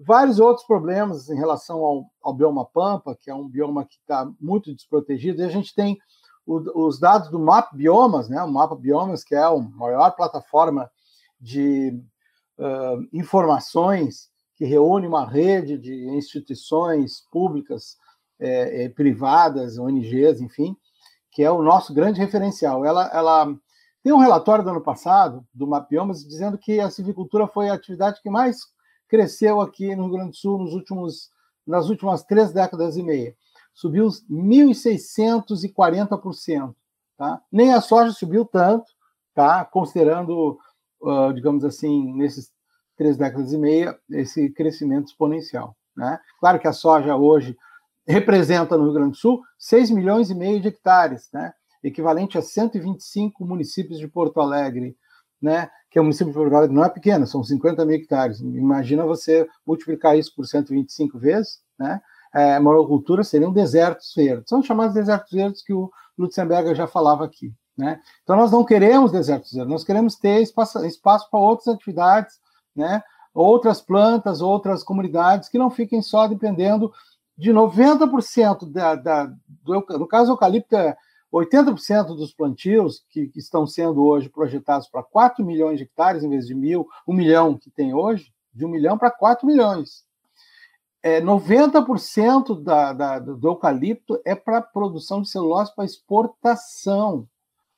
vários 0.06 0.38
outros 0.38 0.64
problemas 0.64 1.28
em 1.28 1.36
relação 1.36 1.78
ao, 1.78 2.04
ao 2.22 2.32
bioma 2.32 2.64
Pampa, 2.64 3.18
que 3.20 3.28
é 3.28 3.34
um 3.34 3.48
bioma 3.48 3.84
que 3.84 3.96
está 3.96 4.30
muito 4.40 4.72
desprotegido, 4.72 5.42
e 5.42 5.44
a 5.44 5.48
gente 5.48 5.74
tem 5.74 5.98
o, 6.46 6.86
os 6.86 7.00
dados 7.00 7.28
do 7.28 7.40
Map 7.40 7.74
Biomas, 7.74 8.28
né? 8.28 8.40
o 8.42 8.50
Mapa 8.50 8.76
Biomas, 8.76 9.24
que 9.24 9.34
é 9.34 9.42
a 9.42 9.54
maior 9.56 10.12
plataforma 10.12 10.88
de 11.40 12.00
uh, 12.58 13.08
informações 13.12 14.28
que 14.56 14.64
reúne 14.64 15.06
uma 15.06 15.24
rede 15.24 15.78
de 15.78 16.08
instituições 16.08 17.20
públicas, 17.30 17.96
é, 18.40 18.84
é, 18.84 18.88
privadas, 18.88 19.78
ONGs, 19.78 20.40
enfim, 20.40 20.76
que 21.30 21.42
é 21.42 21.50
o 21.50 21.62
nosso 21.62 21.94
grande 21.94 22.20
referencial. 22.20 22.84
Ela, 22.84 23.08
ela 23.12 23.54
tem 24.02 24.12
um 24.12 24.18
relatório 24.18 24.64
do 24.64 24.70
ano 24.70 24.80
passado, 24.80 25.46
do 25.52 25.66
Mapiomas, 25.66 26.24
dizendo 26.24 26.56
que 26.56 26.80
a 26.80 26.90
silvicultura 26.90 27.46
foi 27.46 27.68
a 27.68 27.74
atividade 27.74 28.22
que 28.22 28.30
mais 28.30 28.60
cresceu 29.08 29.60
aqui 29.60 29.94
no 29.94 30.04
Rio 30.04 30.14
Grande 30.14 30.30
do 30.30 30.36
Sul 30.36 30.58
nos 30.58 30.72
últimos, 30.74 31.30
nas 31.66 31.88
últimas 31.88 32.22
três 32.22 32.52
décadas 32.52 32.96
e 32.96 33.02
meia. 33.02 33.34
Subiu 33.74 34.06
1.640%. 34.30 36.74
Tá? 37.16 37.42
Nem 37.50 37.72
a 37.72 37.80
soja 37.80 38.12
subiu 38.12 38.44
tanto, 38.44 38.86
tá? 39.34 39.64
considerando, 39.64 40.58
uh, 41.00 41.32
digamos 41.32 41.64
assim, 41.64 42.14
nesses 42.14 42.50
três 42.96 43.16
décadas 43.16 43.52
e 43.52 43.58
meia, 43.58 43.96
esse 44.10 44.50
crescimento 44.50 45.06
exponencial. 45.06 45.76
Né? 45.96 46.18
Claro 46.40 46.58
que 46.58 46.68
a 46.68 46.72
soja 46.72 47.16
hoje 47.16 47.56
representa 48.06 48.76
no 48.76 48.84
Rio 48.84 48.94
Grande 48.94 49.10
do 49.12 49.16
Sul 49.16 49.40
6 49.58 49.90
milhões 49.90 50.30
e 50.30 50.34
meio 50.34 50.60
de 50.60 50.68
hectares, 50.68 51.28
né? 51.32 51.52
equivalente 51.82 52.38
a 52.38 52.42
125 52.42 53.44
municípios 53.44 53.98
de 53.98 54.08
Porto 54.08 54.40
Alegre, 54.40 54.96
né? 55.40 55.70
Que 55.90 55.98
é 55.98 56.00
o 56.00 56.04
município 56.04 56.32
de 56.32 56.38
Porto 56.38 56.54
Alegre 56.54 56.74
não 56.74 56.84
é 56.84 56.88
pequeno, 56.88 57.26
são 57.26 57.42
50 57.42 57.84
mil 57.84 57.96
hectares. 57.96 58.40
Imagina 58.40 59.04
você 59.04 59.46
multiplicar 59.66 60.18
isso 60.18 60.34
por 60.34 60.46
125 60.46 61.18
vezes, 61.18 61.60
né? 61.78 62.00
É, 62.34 62.60
monocultura 62.60 63.24
seriam 63.24 63.52
desertos 63.52 64.12
verdes. 64.14 64.48
São 64.48 64.62
chamados 64.62 64.94
desertos 64.94 65.32
verdes 65.32 65.62
que 65.62 65.72
o 65.72 65.90
Lutzenberger 66.18 66.74
já 66.74 66.86
falava 66.86 67.24
aqui, 67.24 67.52
né? 67.78 68.00
Então 68.24 68.36
nós 68.36 68.50
não 68.50 68.64
queremos 68.64 69.12
desertos 69.12 69.52
verdes, 69.52 69.70
nós 69.70 69.84
queremos 69.84 70.16
ter 70.16 70.42
espaço, 70.42 70.84
espaço 70.84 71.30
para 71.30 71.38
outras 71.38 71.68
atividades, 71.68 72.40
né? 72.74 73.02
Outras 73.32 73.80
plantas, 73.80 74.40
outras 74.40 74.82
comunidades 74.82 75.48
que 75.48 75.58
não 75.58 75.70
fiquem 75.70 76.02
só 76.02 76.26
dependendo 76.26 76.92
de 77.36 77.52
90% 77.52 78.68
da, 78.68 78.96
da 78.96 79.26
do, 79.62 79.86
no 79.96 80.08
caso 80.08 80.32
eucalipto 80.32 80.74
é 80.74 80.96
80% 81.32 82.16
dos 82.16 82.34
plantios 82.34 83.04
que, 83.10 83.28
que, 83.28 83.38
estão 83.38 83.64
sendo 83.64 84.02
hoje 84.02 84.28
projetados 84.28 84.88
para 84.88 85.04
4 85.04 85.44
milhões 85.44 85.78
de 85.78 85.84
hectares, 85.84 86.24
em 86.24 86.28
vez 86.28 86.46
de 86.46 86.54
mil, 86.54 86.88
um 87.06 87.12
milhão 87.12 87.56
que 87.56 87.70
tem 87.70 87.94
hoje, 87.94 88.32
de 88.52 88.64
um 88.64 88.68
milhão 88.68 88.98
para 88.98 89.10
4 89.10 89.46
milhões. 89.46 90.04
É, 91.00 91.20
90% 91.20 92.60
da, 92.60 92.92
da, 92.92 93.18
do 93.20 93.46
eucalipto 93.46 94.20
é 94.24 94.34
para 94.34 94.60
produção 94.60 95.22
de 95.22 95.30
celulose 95.30 95.72
para 95.74 95.84
exportação. 95.84 97.28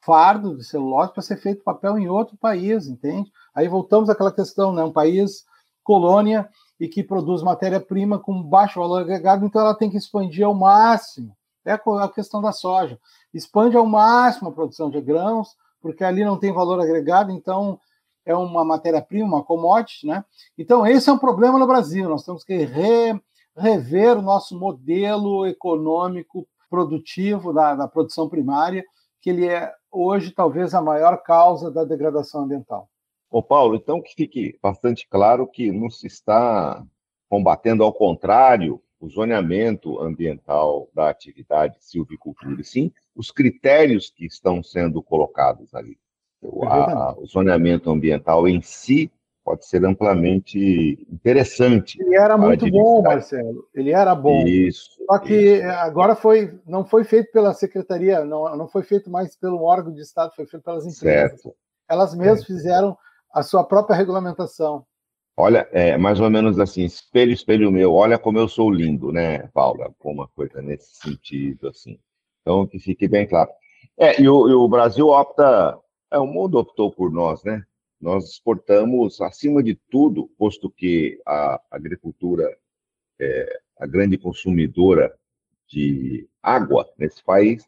Fardo 0.03 0.57
de 0.57 0.65
celulose 0.65 1.13
para 1.13 1.23
ser 1.23 1.37
feito 1.37 1.63
papel 1.63 1.99
em 1.99 2.09
outro 2.09 2.37
país, 2.37 2.87
entende? 2.87 3.31
Aí 3.55 3.69
voltamos 3.69 4.09
àquela 4.09 4.33
questão, 4.33 4.73
né? 4.73 4.83
Um 4.83 4.93
país 4.93 5.45
colônia 5.83 6.49
e 6.79 6.89
que 6.89 7.03
produz 7.03 7.43
matéria-prima 7.43 8.19
com 8.19 8.43
baixo 8.43 8.81
valor 8.81 9.03
agregado, 9.03 9.45
então 9.45 9.61
ela 9.61 9.75
tem 9.75 9.91
que 9.91 9.97
expandir 9.97 10.47
ao 10.47 10.55
máximo. 10.55 11.37
É 11.65 11.73
a 11.73 12.09
questão 12.09 12.41
da 12.41 12.53
soja 12.53 12.99
expande 13.33 13.77
ao 13.77 13.87
máximo 13.87 14.49
a 14.49 14.53
produção 14.53 14.91
de 14.91 15.01
grãos, 15.01 15.49
porque 15.81 16.05
ali 16.05 16.25
não 16.25 16.39
tem 16.39 16.53
valor 16.53 16.81
agregado, 16.81 17.31
então 17.31 17.79
é 18.25 18.35
uma 18.35 18.65
matéria-prima, 18.65 19.27
uma 19.27 19.45
commodity, 19.45 20.07
né? 20.07 20.25
Então, 20.57 20.87
esse 20.87 21.09
é 21.09 21.13
um 21.13 21.19
problema 21.19 21.59
no 21.59 21.67
Brasil. 21.67 22.09
Nós 22.09 22.25
temos 22.25 22.45
que 22.45 22.55
re, 22.65 23.21
rever 23.57 24.19
o 24.19 24.23
nosso 24.23 24.59
modelo 24.59 25.47
econômico 25.47 26.47
produtivo 26.69 27.53
da, 27.53 27.75
da 27.75 27.89
produção 27.89 28.29
primária, 28.29 28.85
que 29.21 29.31
ele 29.31 29.47
é 29.47 29.73
hoje 29.91 30.31
talvez 30.31 30.75
a 30.75 30.81
maior 30.81 31.19
causa 31.23 31.71
da 31.71 31.85
degradação 31.85 32.43
ambiental. 32.43 32.89
Ô 33.31 33.43
Paulo, 33.43 33.77
então 33.77 34.03
que 34.03 34.15
fique 34.15 34.59
bastante 34.63 35.07
claro 35.09 35.47
que 35.47 35.71
não 35.71 35.89
se 35.89 36.07
está 36.07 36.85
combatendo, 37.29 37.85
ao 37.85 37.93
contrário, 37.93 38.83
o 38.99 39.09
zoneamento 39.09 39.99
ambiental 40.01 40.89
da 40.93 41.09
atividade 41.09 41.77
silvicultura, 41.81 42.63
sim 42.63 42.93
os 43.15 43.31
critérios 43.31 44.11
que 44.11 44.27
estão 44.27 44.63
sendo 44.63 45.03
colocados 45.03 45.75
ali. 45.75 45.99
O, 46.43 46.65
a, 46.65 47.15
o 47.19 47.27
zoneamento 47.27 47.91
ambiental 47.91 48.49
em 48.49 48.61
si 48.61 49.11
pode 49.45 49.67
ser 49.67 49.85
amplamente 49.85 51.07
interessante. 51.11 52.01
Ele 52.01 52.17
era 52.17 52.37
muito 52.37 52.71
bom, 52.71 53.03
Marcelo. 53.03 53.67
Ele 53.75 53.91
era 53.91 54.15
bom. 54.15 54.47
Isso. 54.47 54.91
Só 55.07 55.19
que 55.19 55.57
isso. 55.57 55.67
agora 55.67 56.15
foi, 56.15 56.59
não 56.67 56.85
foi 56.85 57.05
feito 57.05 57.33
pela 57.33 57.53
secretaria, 57.53 58.25
não, 58.25 58.57
não 58.57 58.69
foi 58.69 58.83
feito 58.83 59.11
mais 59.11 59.37
pelo 59.37 59.63
órgão 59.63 59.93
de 59.93 60.01
Estado, 60.01 60.33
foi 60.35 60.47
feito 60.47 60.63
pelas 60.63 60.85
empresas. 60.85 61.41
Certo. 61.41 61.55
Elas 61.89 62.15
mesmas 62.15 62.43
é. 62.43 62.47
fizeram 62.47 62.97
a 63.33 63.43
sua 63.43 63.65
própria 63.65 63.97
regulamentação. 63.97 64.85
Olha, 65.37 65.67
é 65.73 65.97
mais 65.97 66.21
ou 66.21 66.29
menos 66.29 66.59
assim, 66.59 66.85
espelho, 66.85 67.33
espelho 67.33 67.71
meu, 67.71 67.95
olha 67.95 68.19
como 68.19 68.39
eu 68.39 68.47
sou 68.47 68.71
lindo, 68.71 69.11
né, 69.11 69.49
Paula? 69.55 69.91
Uma 70.05 70.29
coisa 70.29 70.61
nesse 70.61 70.97
sentido, 70.97 71.69
assim. 71.69 71.99
Então, 72.43 72.67
que 72.67 72.79
fique 72.79 73.09
bem 73.09 73.27
claro. 73.27 73.51
É, 73.99 74.21
e 74.21 74.29
o, 74.29 74.49
e 74.49 74.53
o 74.53 74.69
Brasil 74.69 75.09
opta, 75.09 75.79
é, 76.11 76.19
o 76.19 76.27
mundo 76.27 76.59
optou 76.59 76.91
por 76.91 77.11
nós, 77.11 77.43
né? 77.45 77.65
Nós 78.01 78.31
exportamos, 78.31 79.21
acima 79.21 79.63
de 79.63 79.75
tudo, 79.91 80.29
posto 80.39 80.71
que 80.71 81.21
a 81.27 81.61
agricultura 81.71 82.57
é 83.21 83.61
a 83.79 83.87
grande 83.87 84.17
consumidora 84.17 85.15
de 85.69 86.27
água 86.43 86.89
nesse 86.99 87.23
país, 87.23 87.65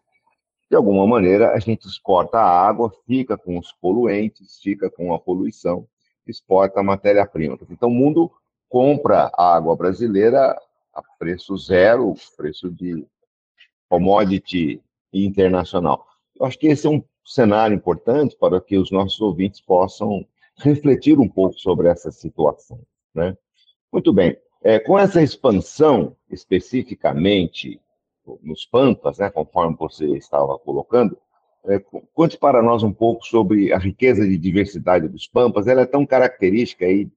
de 0.71 0.77
alguma 0.77 1.07
maneira 1.07 1.53
a 1.53 1.59
gente 1.59 1.87
exporta 1.87 2.39
a 2.39 2.67
água, 2.67 2.91
fica 3.07 3.37
com 3.37 3.59
os 3.59 3.73
poluentes, 3.73 4.59
fica 4.59 4.91
com 4.91 5.13
a 5.13 5.19
poluição, 5.19 5.87
exporta 6.27 6.83
matéria-prima. 6.83 7.59
Então, 7.69 7.91
o 7.91 7.95
mundo 7.95 8.33
compra 8.71 9.31
a 9.37 9.55
água 9.55 9.77
brasileira 9.77 10.59
a 10.95 11.03
preço 11.19 11.55
zero, 11.59 12.15
preço 12.37 12.71
de 12.71 13.07
commodity 13.87 14.83
internacional. 15.13 16.07
Eu 16.41 16.47
acho 16.47 16.59
que 16.59 16.69
esse 16.69 16.87
é 16.87 16.91
um 16.91 17.05
cenário 17.25 17.75
importante 17.75 18.37
para 18.37 18.61
que 18.61 18.77
os 18.77 18.91
nossos 18.91 19.21
ouvintes 19.21 19.61
possam 19.61 20.27
refletir 20.57 21.19
um 21.19 21.29
pouco 21.29 21.59
sobre 21.59 21.89
essa 21.89 22.11
situação. 22.11 22.81
Né? 23.15 23.37
Muito 23.93 24.13
bem. 24.13 24.37
É, 24.63 24.79
com 24.79 24.99
essa 24.99 25.23
expansão, 25.23 26.17
especificamente 26.31 27.81
nos 28.43 28.65
Pampas, 28.65 29.19
né, 29.19 29.29
conforme 29.29 29.77
você 29.77 30.07
estava 30.17 30.57
colocando, 30.59 31.17
é, 31.65 31.79
conte 32.15 32.39
para 32.39 32.63
nós 32.63 32.83
um 32.83 32.93
pouco 32.93 33.25
sobre 33.27 33.73
a 33.73 33.79
riqueza 33.79 34.27
de 34.27 34.37
diversidade 34.37 35.09
dos 35.09 35.27
Pampas. 35.27 35.67
Ela 35.67 35.83
é 35.83 35.87
tão 35.87 36.07
característica 36.07 36.85
aí 36.85 37.09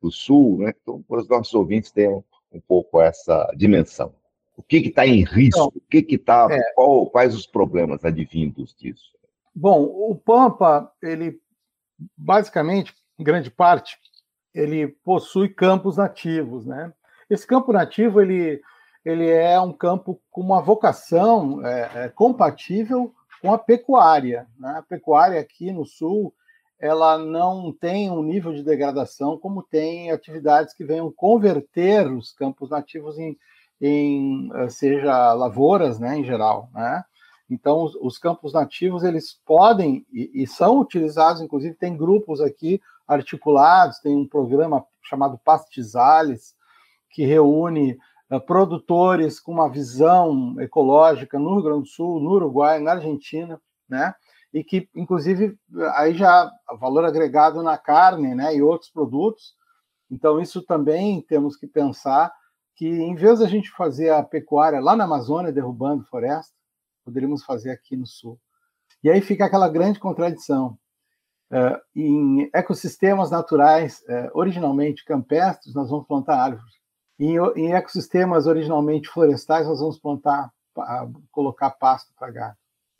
do 0.00 0.10
Sul, 0.10 0.58
né? 0.58 0.72
Então, 0.80 1.02
para 1.02 1.20
os 1.20 1.28
nossos 1.28 1.52
ouvintes 1.54 1.90
tenham 1.90 2.24
um 2.50 2.60
pouco 2.60 3.00
essa 3.00 3.52
dimensão. 3.56 4.14
O 4.56 4.62
que 4.62 4.76
está 4.78 5.06
em 5.06 5.24
risco? 5.24 5.60
Então, 5.60 5.72
o 5.74 5.80
que 5.80 6.14
está? 6.14 6.48
É, 6.50 6.60
quais 7.10 7.34
os 7.34 7.46
problemas 7.46 8.04
advindos 8.04 8.74
disso? 8.74 9.10
Bom, 9.54 9.82
o 9.82 10.14
Pampa, 10.14 10.90
ele 11.02 11.40
basicamente, 12.16 12.94
grande 13.18 13.50
parte, 13.50 13.98
ele 14.54 14.88
possui 14.88 15.48
campos 15.48 15.96
nativos, 15.96 16.66
né? 16.66 16.92
Esse 17.28 17.46
campo 17.46 17.72
nativo 17.72 18.20
ele 18.20 18.60
ele 19.04 19.30
é 19.30 19.58
um 19.58 19.72
campo 19.72 20.20
com 20.30 20.42
uma 20.42 20.60
vocação 20.60 21.64
é, 21.66 22.04
é, 22.04 22.08
compatível 22.10 23.14
com 23.40 23.50
a 23.50 23.58
pecuária. 23.58 24.46
Né? 24.58 24.74
A 24.76 24.82
pecuária 24.82 25.40
aqui 25.40 25.72
no 25.72 25.86
sul 25.86 26.34
ela 26.80 27.18
não 27.18 27.72
tem 27.72 28.10
um 28.10 28.22
nível 28.22 28.54
de 28.54 28.62
degradação 28.62 29.38
como 29.38 29.62
tem 29.62 30.10
atividades 30.10 30.72
que 30.72 30.84
venham 30.84 31.12
converter 31.12 32.10
os 32.10 32.32
campos 32.32 32.70
nativos 32.70 33.18
em, 33.18 33.36
em 33.78 34.50
eh, 34.54 34.68
seja 34.70 35.34
lavouras, 35.34 36.00
né, 36.00 36.16
em 36.16 36.24
geral, 36.24 36.70
né? 36.72 37.04
Então, 37.50 37.82
os, 37.82 37.96
os 37.96 38.16
campos 38.16 38.52
nativos 38.52 39.02
eles 39.02 39.38
podem 39.44 40.06
e, 40.12 40.42
e, 40.42 40.46
são 40.46 40.78
utilizados, 40.78 41.42
inclusive 41.42 41.74
tem 41.74 41.96
grupos 41.96 42.40
aqui 42.40 42.80
articulados, 43.08 43.98
tem 43.98 44.16
um 44.16 44.26
programa 44.26 44.86
chamado 45.02 45.36
Pastizales 45.44 46.54
que 47.10 47.24
reúne 47.24 47.98
uh, 48.30 48.40
produtores 48.40 49.40
com 49.40 49.50
uma 49.50 49.68
visão 49.68 50.54
ecológica 50.60 51.40
no 51.40 51.54
Rio 51.54 51.64
Grande 51.64 51.82
do 51.82 51.88
Sul, 51.88 52.20
no 52.20 52.30
Uruguai, 52.30 52.78
na 52.78 52.92
Argentina, 52.92 53.60
né? 53.88 54.14
E 54.54 54.62
que, 54.62 54.88
inclusive, 54.94 55.58
aí 55.94 56.14
já 56.14 56.50
valor 56.78 57.04
agregado 57.04 57.62
na 57.62 57.76
carne, 57.76 58.34
né, 58.34 58.54
e 58.54 58.62
outros 58.62 58.90
produtos. 58.90 59.54
Então, 60.10 60.40
isso 60.40 60.62
também 60.62 61.20
temos 61.22 61.56
que 61.56 61.68
pensar 61.68 62.32
que, 62.74 62.88
em 62.88 63.14
vez 63.14 63.38
da 63.38 63.46
gente 63.46 63.70
fazer 63.70 64.10
a 64.10 64.24
pecuária 64.24 64.80
lá 64.80 64.96
na 64.96 65.04
Amazônia, 65.04 65.52
derrubando 65.52 66.04
floresta, 66.04 66.59
poderíamos 67.04 67.44
fazer 67.44 67.70
aqui 67.70 67.96
no 67.96 68.06
Sul. 68.06 68.38
E 69.02 69.10
aí 69.10 69.20
fica 69.20 69.44
aquela 69.44 69.68
grande 69.68 69.98
contradição. 69.98 70.78
Uh, 71.50 71.76
em 71.96 72.50
ecossistemas 72.54 73.30
naturais, 73.30 74.02
uh, 74.08 74.30
originalmente 74.34 75.04
campestres, 75.04 75.74
nós 75.74 75.90
vamos 75.90 76.06
plantar 76.06 76.36
árvores. 76.36 76.74
Em, 77.18 77.36
em 77.56 77.72
ecossistemas 77.72 78.46
originalmente 78.46 79.08
florestais, 79.08 79.66
nós 79.66 79.80
vamos 79.80 79.98
plantar, 79.98 80.50
colocar 81.32 81.70
pasto 81.70 82.12
para 82.16 82.30
gado. 82.30 82.56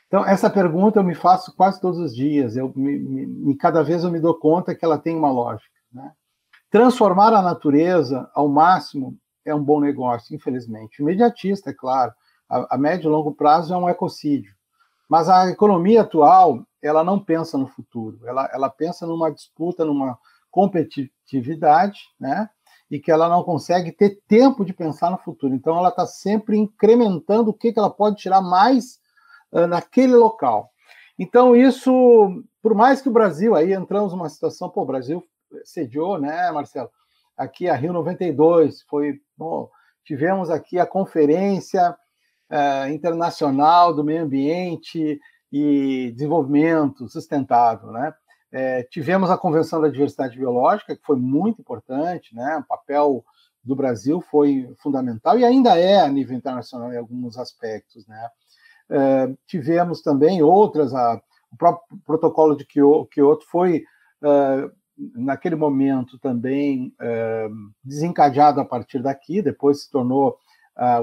Então, 0.07 0.25
essa 0.25 0.49
pergunta 0.49 0.99
eu 0.99 1.03
me 1.03 1.15
faço 1.15 1.55
quase 1.55 1.79
todos 1.79 1.97
os 1.97 2.13
dias. 2.13 2.57
Eu 2.57 2.73
me, 2.75 2.99
me, 2.99 3.55
cada 3.55 3.81
vez 3.81 4.03
eu 4.03 4.11
me 4.11 4.19
dou 4.19 4.37
conta 4.37 4.75
que 4.75 4.83
ela 4.83 4.97
tem 4.97 5.15
uma 5.15 5.31
lógica. 5.31 5.71
Né? 5.91 6.11
Transformar 6.69 7.33
a 7.33 7.41
natureza 7.41 8.29
ao 8.33 8.49
máximo 8.49 9.17
é 9.45 9.55
um 9.55 9.63
bom 9.63 9.79
negócio, 9.79 10.35
infelizmente. 10.35 11.01
Imediatista, 11.01 11.69
é 11.69 11.73
claro 11.73 12.13
a, 12.51 12.75
a 12.75 12.77
médio 12.77 13.07
e 13.07 13.11
longo 13.11 13.33
prazo 13.33 13.73
é 13.73 13.77
um 13.77 13.89
ecocídio. 13.89 14.53
Mas 15.07 15.29
a 15.29 15.49
economia 15.49 16.01
atual, 16.01 16.65
ela 16.81 17.03
não 17.03 17.17
pensa 17.17 17.57
no 17.57 17.67
futuro, 17.67 18.19
ela, 18.27 18.49
ela 18.53 18.69
pensa 18.69 19.07
numa 19.07 19.31
disputa, 19.31 19.85
numa 19.85 20.19
competitividade, 20.49 22.01
né? 22.19 22.49
E 22.89 22.99
que 22.99 23.09
ela 23.09 23.29
não 23.29 23.41
consegue 23.41 23.93
ter 23.93 24.19
tempo 24.27 24.65
de 24.65 24.73
pensar 24.73 25.09
no 25.09 25.17
futuro. 25.17 25.53
Então, 25.53 25.77
ela 25.77 25.87
está 25.87 26.05
sempre 26.05 26.57
incrementando 26.57 27.49
o 27.49 27.53
que, 27.53 27.71
que 27.71 27.79
ela 27.79 27.89
pode 27.89 28.17
tirar 28.17 28.41
mais 28.41 28.99
uh, 29.53 29.65
naquele 29.65 30.13
local. 30.13 30.69
Então, 31.17 31.55
isso, 31.55 32.43
por 32.61 32.75
mais 32.75 33.01
que 33.01 33.07
o 33.07 33.13
Brasil, 33.13 33.55
aí 33.55 33.71
entramos 33.71 34.11
numa 34.11 34.27
situação, 34.27 34.69
pô, 34.69 34.81
o 34.81 34.85
Brasil 34.85 35.23
sediou, 35.63 36.19
né, 36.19 36.51
Marcelo? 36.51 36.89
Aqui 37.37 37.69
a 37.69 37.75
Rio 37.75 37.93
92, 37.93 38.81
foi, 38.83 39.21
bom, 39.37 39.69
tivemos 40.03 40.49
aqui 40.49 40.77
a 40.77 40.85
conferência 40.85 41.95
uh, 42.51 42.91
internacional 42.91 43.93
do 43.93 44.03
meio 44.03 44.23
ambiente 44.23 45.19
e 45.51 46.11
desenvolvimento 46.11 47.07
sustentável, 47.07 47.91
né? 47.91 48.13
É, 48.53 48.83
tivemos 48.83 49.29
a 49.29 49.37
Convenção 49.37 49.79
da 49.79 49.87
Diversidade 49.87 50.37
Biológica, 50.37 50.95
que 50.95 51.05
foi 51.05 51.15
muito 51.15 51.61
importante, 51.61 52.35
né? 52.35 52.57
O 52.57 52.63
papel 52.63 53.23
do 53.63 53.75
Brasil 53.75 54.19
foi 54.19 54.69
fundamental 54.79 55.39
e 55.39 55.45
ainda 55.45 55.77
é 55.77 56.01
a 56.01 56.09
nível 56.09 56.35
internacional 56.35 56.91
em 56.91 56.97
alguns 56.97 57.37
aspectos, 57.37 58.05
né? 58.07 58.29
É, 58.89 59.33
tivemos 59.47 60.01
também 60.01 60.41
outras, 60.41 60.93
a, 60.93 61.21
o 61.51 61.57
próprio 61.57 61.97
protocolo 62.05 62.57
de 62.57 62.65
Kyoto 62.65 63.45
foi, 63.49 63.83
naquele 65.15 65.55
momento, 65.55 66.19
também 66.19 66.93
desencadeado 67.83 68.61
a 68.61 68.65
partir 68.65 69.01
daqui, 69.01 69.41
depois 69.41 69.83
se 69.83 69.91
tornou 69.91 70.37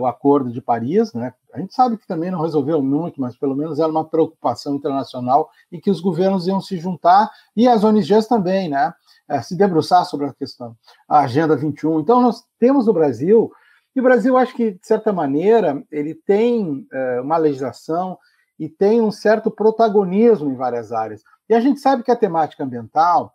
o 0.00 0.07
Acordo 0.07 0.50
de 0.50 0.61
Paris, 0.61 1.12
né? 1.12 1.33
A 1.52 1.61
gente 1.61 1.74
sabe 1.74 1.96
que 1.96 2.07
também 2.07 2.31
não 2.31 2.40
resolveu 2.40 2.83
muito, 2.83 3.20
mas 3.20 3.37
pelo 3.37 3.54
menos 3.54 3.78
era 3.78 3.88
uma 3.88 4.04
preocupação 4.04 4.74
internacional 4.74 5.50
e 5.70 5.81
que 5.81 5.90
os 5.90 6.00
governos 6.00 6.46
iam 6.46 6.61
se 6.61 6.78
juntar 6.78 7.31
e 7.57 7.68
as 7.68 7.85
ONGs 7.85 8.26
também, 8.26 8.68
né? 8.68 8.92
Uh, 9.31 9.42
se 9.42 9.57
debruçar 9.57 10.04
sobre 10.04 10.26
a 10.26 10.33
questão, 10.33 10.74
a 11.09 11.20
Agenda 11.20 11.54
21. 11.54 12.00
Então, 12.00 12.20
nós 12.20 12.44
temos 12.59 12.87
no 12.87 12.92
Brasil, 12.92 13.52
e 13.94 14.00
o 14.00 14.02
Brasil, 14.02 14.37
acho 14.37 14.54
que, 14.54 14.72
de 14.72 14.87
certa 14.87 15.12
maneira, 15.12 15.83
ele 15.90 16.14
tem 16.14 16.87
uh, 16.92 17.22
uma 17.22 17.37
legislação 17.37 18.16
e 18.59 18.68
tem 18.68 19.00
um 19.00 19.11
certo 19.11 19.50
protagonismo 19.50 20.50
em 20.50 20.57
várias 20.57 20.92
áreas. 20.92 21.22
E 21.48 21.54
a 21.54 21.61
gente 21.61 21.81
sabe 21.81 22.02
que 22.02 22.11
a 22.11 22.16
temática 22.16 22.62
ambiental, 22.62 23.35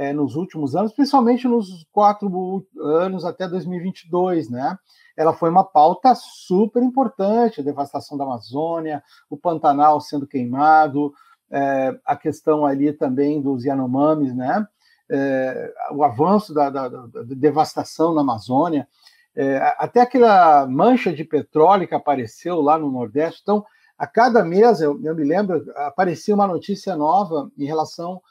é, 0.00 0.14
nos 0.14 0.34
últimos 0.34 0.74
anos, 0.74 0.94
principalmente 0.94 1.46
nos 1.46 1.86
quatro 1.92 2.66
anos 2.80 3.22
até 3.22 3.46
2022, 3.46 4.48
né? 4.48 4.78
ela 5.14 5.34
foi 5.34 5.50
uma 5.50 5.62
pauta 5.62 6.14
super 6.14 6.82
importante, 6.82 7.60
a 7.60 7.64
devastação 7.64 8.16
da 8.16 8.24
Amazônia, 8.24 9.02
o 9.28 9.36
Pantanal 9.36 10.00
sendo 10.00 10.26
queimado, 10.26 11.12
é, 11.50 11.94
a 12.06 12.16
questão 12.16 12.64
ali 12.64 12.94
também 12.94 13.42
dos 13.42 13.66
Yanomamis, 13.66 14.34
né? 14.34 14.66
É, 15.10 15.74
o 15.92 16.02
avanço 16.02 16.54
da, 16.54 16.70
da, 16.70 16.88
da, 16.88 17.06
devastação 17.36 18.14
na 18.14 18.22
Amazônia, 18.22 18.88
é, 19.36 19.58
até 19.76 20.00
aquela 20.00 20.66
mancha 20.66 21.12
de 21.12 21.24
petróleo 21.24 21.86
que 21.86 21.94
apareceu 21.94 22.62
lá 22.62 22.78
no 22.78 22.90
Nordeste. 22.90 23.40
Então, 23.42 23.66
a 23.98 24.06
cada 24.06 24.42
mês, 24.42 24.80
eu, 24.80 24.98
eu 25.02 25.14
me 25.14 25.24
lembro, 25.24 25.62
aparecia 25.76 26.34
uma 26.34 26.46
notícia 26.46 26.96
nova 26.96 27.50
em 27.58 27.66
relação 27.66 28.22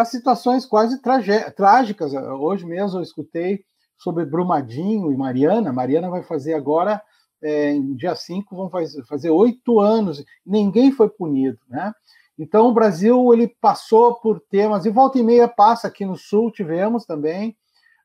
a 0.00 0.04
situações 0.04 0.66
quase 0.66 1.00
trágicas. 1.00 2.12
Hoje 2.14 2.64
mesmo 2.66 2.98
eu 2.98 3.02
escutei 3.02 3.64
sobre 3.98 4.24
Brumadinho 4.24 5.12
e 5.12 5.16
Mariana. 5.16 5.72
Mariana 5.72 6.08
vai 6.08 6.22
fazer 6.22 6.54
agora, 6.54 7.00
é, 7.42 7.72
em 7.72 7.94
dia 7.94 8.14
5, 8.14 8.56
vão 8.56 8.70
fazer 9.06 9.30
oito 9.30 9.78
anos. 9.78 10.24
Ninguém 10.44 10.90
foi 10.90 11.08
punido, 11.08 11.58
né? 11.68 11.92
Então, 12.38 12.68
o 12.68 12.72
Brasil 12.72 13.34
ele 13.34 13.48
passou 13.60 14.14
por 14.14 14.40
temas, 14.40 14.86
e 14.86 14.90
volta 14.90 15.18
e 15.18 15.22
meia 15.22 15.46
passa 15.46 15.88
aqui 15.88 16.06
no 16.06 16.16
Sul, 16.16 16.50
tivemos 16.50 17.04
também, 17.04 17.54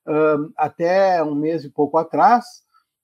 um, 0.05 0.51
até 0.57 1.23
um 1.23 1.33
mês 1.33 1.63
e 1.63 1.69
pouco 1.69 1.97
atrás, 1.97 2.43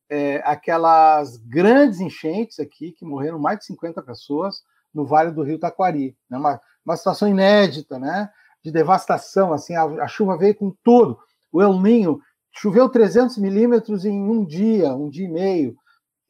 é, 0.09 0.41
aquelas 0.43 1.37
grandes 1.37 2.01
enchentes 2.01 2.59
aqui, 2.59 2.91
que 2.91 3.05
morreram 3.05 3.39
mais 3.39 3.59
de 3.59 3.65
50 3.67 4.01
pessoas 4.01 4.61
no 4.93 5.05
Vale 5.05 5.31
do 5.31 5.41
Rio 5.41 5.57
Taquari. 5.57 6.17
Né? 6.29 6.37
Uma, 6.37 6.59
uma 6.85 6.97
situação 6.97 7.29
inédita, 7.29 7.97
né? 7.97 8.29
De 8.63 8.71
devastação, 8.71 9.53
assim, 9.53 9.75
a, 9.75 9.83
a 9.83 10.07
chuva 10.07 10.37
veio 10.37 10.55
com 10.55 10.75
tudo. 10.83 11.17
O 11.51 11.61
El 11.61 11.79
Ninho 11.79 12.19
Choveu 12.53 12.89
300 12.89 13.37
milímetros 13.37 14.05
em 14.05 14.21
um 14.21 14.43
dia, 14.43 14.93
um 14.93 15.09
dia 15.09 15.25
e 15.25 15.31
meio. 15.31 15.75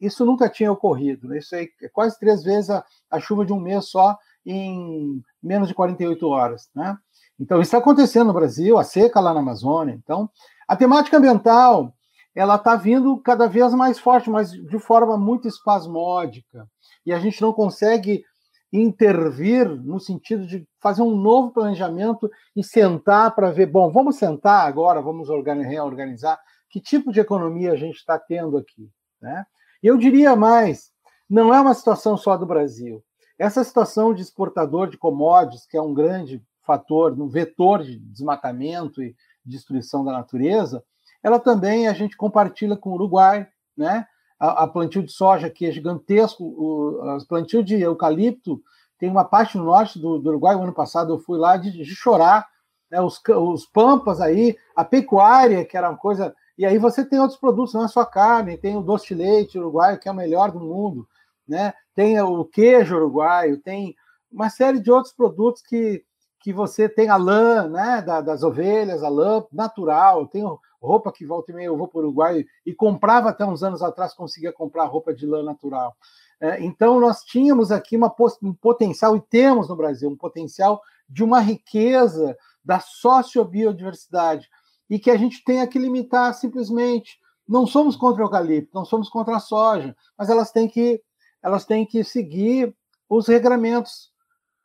Isso 0.00 0.24
nunca 0.24 0.48
tinha 0.48 0.70
ocorrido. 0.70 1.28
Né? 1.28 1.38
Isso 1.38 1.54
é 1.54 1.66
quase 1.92 2.18
três 2.18 2.42
vezes 2.42 2.70
a, 2.70 2.84
a, 3.10 3.20
chuva 3.20 3.44
de 3.44 3.52
um 3.52 3.60
mês 3.60 3.86
só 3.86 4.16
em 4.46 5.22
menos 5.42 5.68
de 5.68 5.74
48 5.74 6.26
horas. 6.28 6.68
Né? 6.74 6.96
Então, 7.38 7.60
isso 7.60 7.68
está 7.68 7.78
acontecendo 7.78 8.28
no 8.28 8.32
Brasil, 8.32 8.78
a 8.78 8.84
seca 8.84 9.20
lá 9.20 9.34
na 9.34 9.40
Amazônia. 9.40 9.94
Então, 9.94 10.30
a 10.66 10.76
temática 10.76 11.16
ambiental 11.16 11.92
ela 12.34 12.54
está 12.54 12.76
vindo 12.76 13.18
cada 13.18 13.46
vez 13.46 13.74
mais 13.74 13.98
forte, 13.98 14.30
mas 14.30 14.52
de 14.52 14.78
forma 14.78 15.18
muito 15.18 15.46
espasmódica. 15.46 16.66
E 17.04 17.12
a 17.12 17.18
gente 17.18 17.42
não 17.42 17.52
consegue 17.52 18.24
intervir 18.72 19.68
no 19.68 20.00
sentido 20.00 20.46
de 20.46 20.66
fazer 20.80 21.02
um 21.02 21.14
novo 21.14 21.52
planejamento 21.52 22.30
e 22.56 22.64
sentar 22.64 23.34
para 23.34 23.50
ver, 23.50 23.66
bom, 23.66 23.90
vamos 23.90 24.16
sentar 24.16 24.66
agora, 24.66 25.02
vamos 25.02 25.28
reorganizar 25.28 26.40
que 26.72 26.80
tipo 26.80 27.12
de 27.12 27.20
economia 27.20 27.72
a 27.72 27.76
gente 27.76 27.96
está 27.96 28.18
tendo 28.18 28.56
aqui. 28.56 28.90
Né? 29.20 29.44
Eu 29.82 29.98
diria 29.98 30.34
mais, 30.34 30.90
não 31.28 31.52
é 31.52 31.60
uma 31.60 31.74
situação 31.74 32.16
só 32.16 32.34
do 32.36 32.46
Brasil. 32.46 33.04
Essa 33.38 33.62
situação 33.62 34.14
de 34.14 34.22
exportador 34.22 34.88
de 34.88 34.96
commodities, 34.96 35.66
que 35.66 35.76
é 35.76 35.82
um 35.82 35.92
grande 35.92 36.42
fator, 36.62 37.12
um 37.20 37.28
vetor 37.28 37.82
de 37.82 37.98
desmatamento 37.98 39.02
e 39.02 39.14
destruição 39.44 40.02
da 40.02 40.12
natureza, 40.12 40.82
ela 41.22 41.38
também 41.38 41.88
a 41.88 41.92
gente 41.92 42.16
compartilha 42.16 42.76
com 42.76 42.90
o 42.90 42.94
Uruguai, 42.94 43.46
né? 43.76 44.06
A, 44.44 44.66
plantio 44.66 45.02
de 45.02 45.12
soja 45.12 45.48
que 45.48 45.66
é 45.66 45.70
gigantesco, 45.70 46.42
o 46.42 47.18
plantio 47.28 47.62
de 47.62 47.80
eucalipto 47.80 48.60
tem 48.98 49.08
uma 49.08 49.24
parte 49.24 49.56
no 49.56 49.64
norte 49.64 50.00
do, 50.00 50.18
do 50.18 50.30
Uruguai. 50.30 50.56
O 50.56 50.62
ano 50.62 50.72
passado 50.72 51.12
eu 51.12 51.18
fui 51.18 51.38
lá 51.38 51.56
de, 51.56 51.70
de 51.70 51.94
chorar, 51.94 52.48
né? 52.90 53.00
Os, 53.00 53.20
os 53.28 53.66
pampas 53.66 54.20
aí, 54.20 54.56
a 54.74 54.84
pecuária 54.84 55.64
que 55.64 55.76
era 55.76 55.88
uma 55.88 55.96
coisa 55.96 56.34
e 56.56 56.66
aí 56.66 56.78
você 56.78 57.04
tem 57.04 57.18
outros 57.18 57.38
produtos, 57.38 57.74
não 57.74 57.84
é 57.84 57.88
só 57.88 58.04
carne, 58.04 58.58
tem 58.58 58.76
o 58.76 58.82
doce 58.82 59.08
de 59.08 59.14
leite 59.14 59.58
uruguaio, 59.58 59.98
que 59.98 60.08
é 60.08 60.12
o 60.12 60.14
melhor 60.14 60.50
do 60.50 60.60
mundo, 60.60 61.08
né? 61.48 61.72
Tem 61.94 62.20
o 62.20 62.44
queijo 62.44 62.96
uruguaio, 62.96 63.58
tem 63.58 63.94
uma 64.30 64.48
série 64.50 64.80
de 64.80 64.90
outros 64.90 65.12
produtos 65.14 65.62
que, 65.62 66.04
que 66.40 66.52
você 66.52 66.88
tem 66.88 67.08
a 67.08 67.16
lã, 67.16 67.68
né, 67.68 68.02
da, 68.02 68.20
das 68.20 68.42
ovelhas, 68.42 69.02
a 69.02 69.08
lã 69.08 69.44
natural, 69.52 70.26
tem 70.26 70.44
roupa 70.82 71.12
que 71.12 71.24
volta 71.24 71.52
e 71.52 71.54
meia 71.54 71.66
eu 71.66 71.76
vou 71.76 71.86
para 71.86 71.98
o 71.98 72.02
Uruguai 72.02 72.44
e 72.66 72.74
comprava 72.74 73.30
até 73.30 73.44
uns 73.44 73.62
anos 73.62 73.82
atrás, 73.82 74.12
conseguia 74.12 74.52
comprar 74.52 74.84
roupa 74.84 75.14
de 75.14 75.26
lã 75.26 75.42
natural. 75.42 75.96
É, 76.40 76.62
então, 76.62 76.98
nós 76.98 77.22
tínhamos 77.22 77.70
aqui 77.70 77.96
uma, 77.96 78.12
um 78.42 78.52
potencial, 78.52 79.16
e 79.16 79.20
temos 79.20 79.68
no 79.68 79.76
Brasil, 79.76 80.10
um 80.10 80.16
potencial 80.16 80.82
de 81.08 81.22
uma 81.22 81.40
riqueza 81.40 82.36
da 82.64 82.80
sociobiodiversidade, 82.80 84.48
e 84.90 84.98
que 84.98 85.10
a 85.10 85.16
gente 85.16 85.44
tenha 85.44 85.66
que 85.66 85.78
limitar 85.78 86.34
simplesmente. 86.34 87.18
Não 87.48 87.66
somos 87.66 87.96
contra 87.96 88.22
o 88.22 88.26
eucalipto, 88.26 88.74
não 88.74 88.84
somos 88.84 89.08
contra 89.08 89.36
a 89.36 89.40
soja, 89.40 89.96
mas 90.18 90.28
elas 90.28 90.50
têm 90.50 90.68
que, 90.68 91.00
elas 91.42 91.64
têm 91.64 91.86
que 91.86 92.02
seguir 92.02 92.74
os 93.08 93.28
regramentos 93.28 94.10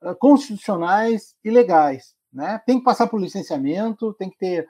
uh, 0.01 0.15
constitucionais 0.15 1.35
e 1.43 1.51
legais. 1.51 2.15
Né? 2.33 2.61
Tem 2.65 2.79
que 2.79 2.83
passar 2.83 3.07
por 3.07 3.21
licenciamento, 3.21 4.13
tem 4.13 4.29
que 4.29 4.37
ter 4.37 4.67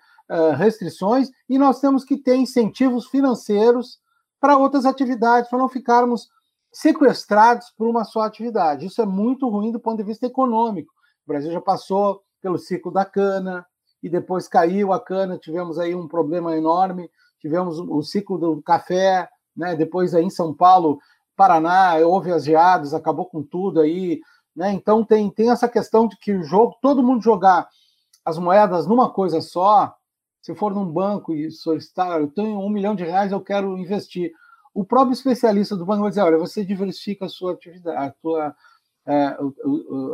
restrições, 0.58 1.30
e 1.48 1.58
nós 1.58 1.80
temos 1.80 2.04
que 2.04 2.18
ter 2.18 2.36
incentivos 2.36 3.08
financeiros 3.08 4.00
para 4.40 4.58
outras 4.58 4.86
atividades, 4.86 5.50
para 5.50 5.60
não 5.60 5.70
ficarmos 5.70 6.28
sequestrados 6.72 7.72
por 7.78 7.88
uma 7.88 8.04
só 8.04 8.22
atividade. 8.22 8.86
Isso 8.86 9.02
é 9.02 9.06
muito 9.06 9.48
ruim 9.50 9.72
do 9.72 9.80
ponto 9.80 9.98
de 9.98 10.04
vista 10.04 10.26
econômico. 10.26 10.92
O 11.26 11.32
Brasil 11.32 11.52
já 11.52 11.62
passou 11.62 12.22
pelo 12.42 12.58
ciclo 12.58 12.92
da 12.92 13.06
cana, 13.06 13.66
e 14.02 14.10
depois 14.10 14.48
caiu 14.48 14.94
a 14.94 15.00
cana, 15.00 15.38
tivemos 15.38 15.80
aí 15.80 15.96
um 15.96 16.08
problema 16.08 16.56
enorme, 16.56 17.10
tivemos 17.40 17.80
o 17.80 18.02
ciclo 18.02 18.38
do 18.38 18.62
café, 18.62 19.28
né? 19.56 19.76
depois 19.76 20.14
aí 20.14 20.24
em 20.24 20.30
São 20.30 20.54
Paulo, 20.54 21.00
Paraná, 21.36 21.96
houve 21.98 22.32
as 22.32 22.44
geadas, 22.44 22.94
acabou 22.94 23.26
com 23.26 23.44
tudo 23.44 23.80
aí, 23.80 24.20
né? 24.56 24.72
Então 24.72 25.06
tem, 25.06 25.30
tem 25.30 25.52
essa 25.52 25.70
questão 25.70 26.08
de 26.08 26.18
que 26.18 26.34
o 26.34 26.44
jogo, 26.44 26.76
todo 26.82 27.04
mundo 27.04 27.24
jogar 27.24 27.68
as 28.26 28.40
moedas 28.40 28.88
numa 28.88 29.14
coisa 29.14 29.40
só, 29.40 29.96
se 30.48 30.56
for 30.56 30.74
num 30.74 30.86
banco 30.86 31.36
e 31.36 31.52
solicitar, 31.52 32.22
eu 32.22 32.30
tenho 32.30 32.58
um 32.58 32.70
milhão 32.70 32.96
de 32.96 33.04
reais, 33.04 33.34
eu 33.34 33.42
quero 33.42 33.78
investir. 33.78 34.32
O 34.74 34.86
próprio 34.86 35.12
especialista 35.12 35.76
do 35.76 35.86
banco 35.86 36.04
vai 36.04 36.10
dizer, 36.10 36.22
olha, 36.22 36.38
você 36.38 36.64
diversifica 36.64 37.26
a 37.26 37.30
sua 37.30 37.52
atividade, 37.52 37.98
a 37.98 38.12
tua, 38.22 38.56
é, 39.06 39.38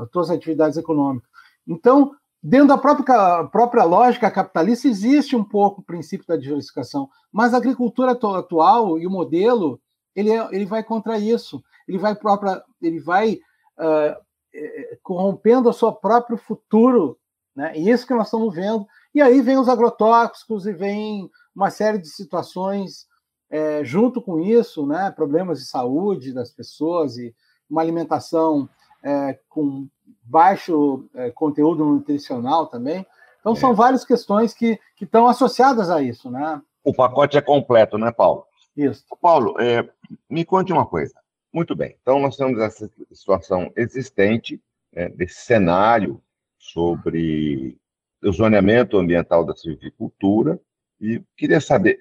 as 0.02 0.10
tuas 0.10 0.32
atividades 0.32 0.76
econômicas. 0.76 1.30
Então, 1.68 2.16
Dentro 2.46 2.68
da 2.68 2.78
própria, 2.78 3.46
própria 3.46 3.86
lógica 3.86 4.30
capitalista, 4.30 4.86
existe 4.86 5.34
um 5.34 5.46
pouco 5.46 5.80
o 5.80 5.84
princípio 5.84 6.28
da 6.28 6.36
diversificação, 6.36 7.10
mas 7.32 7.54
a 7.54 7.58
agricultura 7.58 8.12
atual 8.12 9.00
e 9.00 9.08
o 9.08 9.10
modelo 9.10 9.80
ele, 10.14 10.30
é, 10.30 10.50
ele 10.52 10.66
vai 10.66 10.84
contra 10.84 11.18
isso. 11.18 11.64
Ele 11.88 11.98
vai, 11.98 12.14
própria, 12.14 12.62
ele 12.82 13.00
vai 13.00 13.40
uh, 13.80 15.00
corrompendo 15.02 15.70
o 15.70 15.74
seu 15.74 15.94
próprio 15.94 16.36
futuro. 16.36 17.18
Né? 17.56 17.74
E 17.76 17.90
isso 17.90 18.08
que 18.08 18.14
nós 18.14 18.28
estamos 18.28 18.54
vendo. 18.54 18.86
E 19.14 19.22
aí 19.22 19.42
vem 19.42 19.58
os 19.58 19.70
agrotóxicos 19.70 20.66
e 20.66 20.74
vem 20.74 21.30
uma 21.56 21.70
série 21.70 21.98
de 21.98 22.10
situações 22.10 23.08
é, 23.50 23.84
junto 23.84 24.22
com 24.22 24.40
isso, 24.40 24.86
né? 24.86 25.12
problemas 25.12 25.60
de 25.60 25.66
saúde 25.66 26.34
das 26.34 26.52
pessoas 26.52 27.18
e 27.18 27.34
uma 27.70 27.82
alimentação 27.82 28.68
é, 29.04 29.38
com 29.50 29.88
baixo 30.24 31.08
é, 31.14 31.30
conteúdo 31.32 31.86
nutricional 31.86 32.68
também. 32.68 33.06
Então, 33.40 33.54
é. 33.54 33.56
são 33.56 33.76
várias 33.76 34.06
questões 34.06 34.54
que, 34.54 34.80
que 34.96 35.04
estão 35.04 35.28
associadas 35.28 35.90
a 35.90 36.02
isso, 36.02 36.32
né? 36.32 36.62
O 36.84 36.94
pacote 36.94 37.38
é 37.38 37.42
completo, 37.42 37.98
né, 37.98 38.12
Paulo? 38.12 38.46
Isso. 38.76 39.04
Paulo, 39.22 39.60
é, 39.60 39.88
me 40.30 40.46
conte 40.46 40.72
uma 40.72 40.86
coisa. 40.86 41.14
Muito 41.52 41.76
bem. 41.76 41.96
Então, 42.02 42.20
nós 42.20 42.36
temos 42.36 42.60
essa 42.60 42.90
situação 43.12 43.72
existente, 43.76 44.62
né, 44.92 45.10
desse 45.10 45.42
cenário 45.42 46.22
sobre 46.64 47.78
o 48.24 48.32
zoneamento 48.32 48.98
ambiental 48.98 49.44
da 49.46 49.54
silvicultura, 49.54 50.60
e 51.00 51.22
queria 51.36 51.60
saber, 51.60 52.00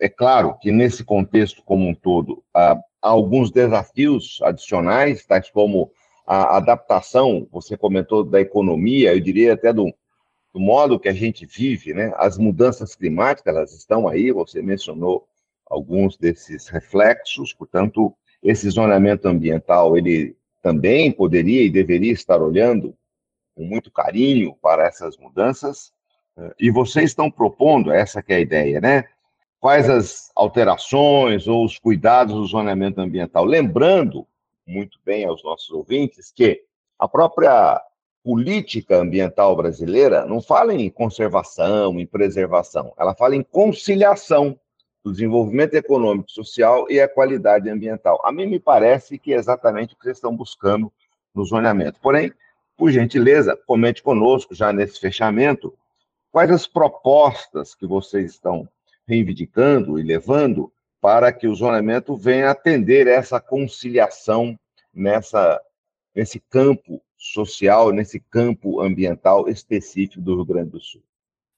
é 0.00 0.08
claro 0.08 0.56
que 0.60 0.70
nesse 0.70 1.02
contexto 1.04 1.62
como 1.64 1.88
um 1.88 1.94
todo, 1.94 2.44
há, 2.54 2.78
alguns 3.02 3.50
desafios 3.50 4.38
adicionais, 4.42 5.26
tais 5.26 5.50
como 5.50 5.90
a 6.26 6.56
adaptação, 6.56 7.48
você 7.50 7.76
comentou 7.76 8.22
da 8.22 8.40
economia, 8.40 9.14
eu 9.14 9.20
diria 9.20 9.54
até 9.54 9.72
do, 9.72 9.92
do 10.52 10.60
modo 10.60 10.98
que 10.98 11.08
a 11.08 11.12
gente 11.12 11.46
vive, 11.46 11.94
né? 11.94 12.12
As 12.16 12.36
mudanças 12.38 12.94
climáticas, 12.94 13.54
elas 13.54 13.72
estão 13.72 14.06
aí, 14.06 14.30
você 14.30 14.60
mencionou 14.62 15.26
alguns 15.66 16.16
desses 16.16 16.68
reflexos, 16.68 17.52
portanto, 17.52 18.14
esse 18.42 18.68
zonamento 18.70 19.26
ambiental, 19.26 19.96
ele 19.96 20.36
também 20.62 21.10
poderia 21.10 21.62
e 21.62 21.70
deveria 21.70 22.12
estar 22.12 22.40
olhando 22.40 22.94
com 23.58 23.64
muito 23.64 23.90
carinho 23.90 24.54
para 24.62 24.86
essas 24.86 25.16
mudanças, 25.16 25.92
e 26.60 26.70
vocês 26.70 27.06
estão 27.06 27.28
propondo, 27.28 27.90
essa 27.90 28.22
que 28.22 28.32
é 28.32 28.36
a 28.36 28.40
ideia, 28.40 28.80
né? 28.80 29.04
Quais 29.58 29.90
as 29.90 30.30
alterações 30.36 31.48
ou 31.48 31.64
os 31.64 31.76
cuidados 31.76 32.32
do 32.32 32.46
zonamento 32.46 33.00
ambiental? 33.00 33.44
Lembrando 33.44 34.24
muito 34.64 35.00
bem 35.04 35.24
aos 35.24 35.42
nossos 35.42 35.68
ouvintes 35.70 36.30
que 36.30 36.62
a 36.96 37.08
própria 37.08 37.82
política 38.22 38.98
ambiental 38.98 39.56
brasileira 39.56 40.24
não 40.26 40.40
fala 40.40 40.72
em 40.72 40.88
conservação, 40.88 41.98
em 41.98 42.06
preservação, 42.06 42.92
ela 42.96 43.16
fala 43.16 43.34
em 43.34 43.42
conciliação 43.42 44.56
do 45.02 45.10
desenvolvimento 45.10 45.74
econômico, 45.74 46.30
social 46.30 46.88
e 46.88 47.00
a 47.00 47.08
qualidade 47.08 47.68
ambiental. 47.68 48.20
A 48.24 48.30
mim 48.30 48.46
me 48.46 48.60
parece 48.60 49.18
que 49.18 49.34
é 49.34 49.36
exatamente 49.36 49.94
o 49.94 49.96
que 49.96 50.04
vocês 50.04 50.18
estão 50.18 50.36
buscando 50.36 50.92
no 51.34 51.44
zoneamento. 51.44 51.98
Porém, 52.00 52.32
por 52.78 52.92
gentileza, 52.92 53.58
comente 53.66 54.00
conosco 54.02 54.54
já 54.54 54.72
nesse 54.72 55.00
fechamento 55.00 55.74
quais 56.30 56.50
as 56.50 56.66
propostas 56.66 57.74
que 57.74 57.86
vocês 57.86 58.30
estão 58.30 58.68
reivindicando 59.06 59.98
e 59.98 60.02
levando 60.02 60.72
para 61.00 61.32
que 61.32 61.48
o 61.48 61.54
zonamento 61.54 62.16
venha 62.16 62.50
atender 62.50 63.08
essa 63.08 63.40
conciliação 63.40 64.56
nessa, 64.94 65.60
nesse 66.14 66.38
campo 66.38 67.02
social, 67.16 67.90
nesse 67.90 68.20
campo 68.20 68.80
ambiental 68.80 69.48
específico 69.48 70.20
do 70.20 70.36
Rio 70.36 70.44
Grande 70.44 70.70
do 70.70 70.80
Sul. 70.80 71.02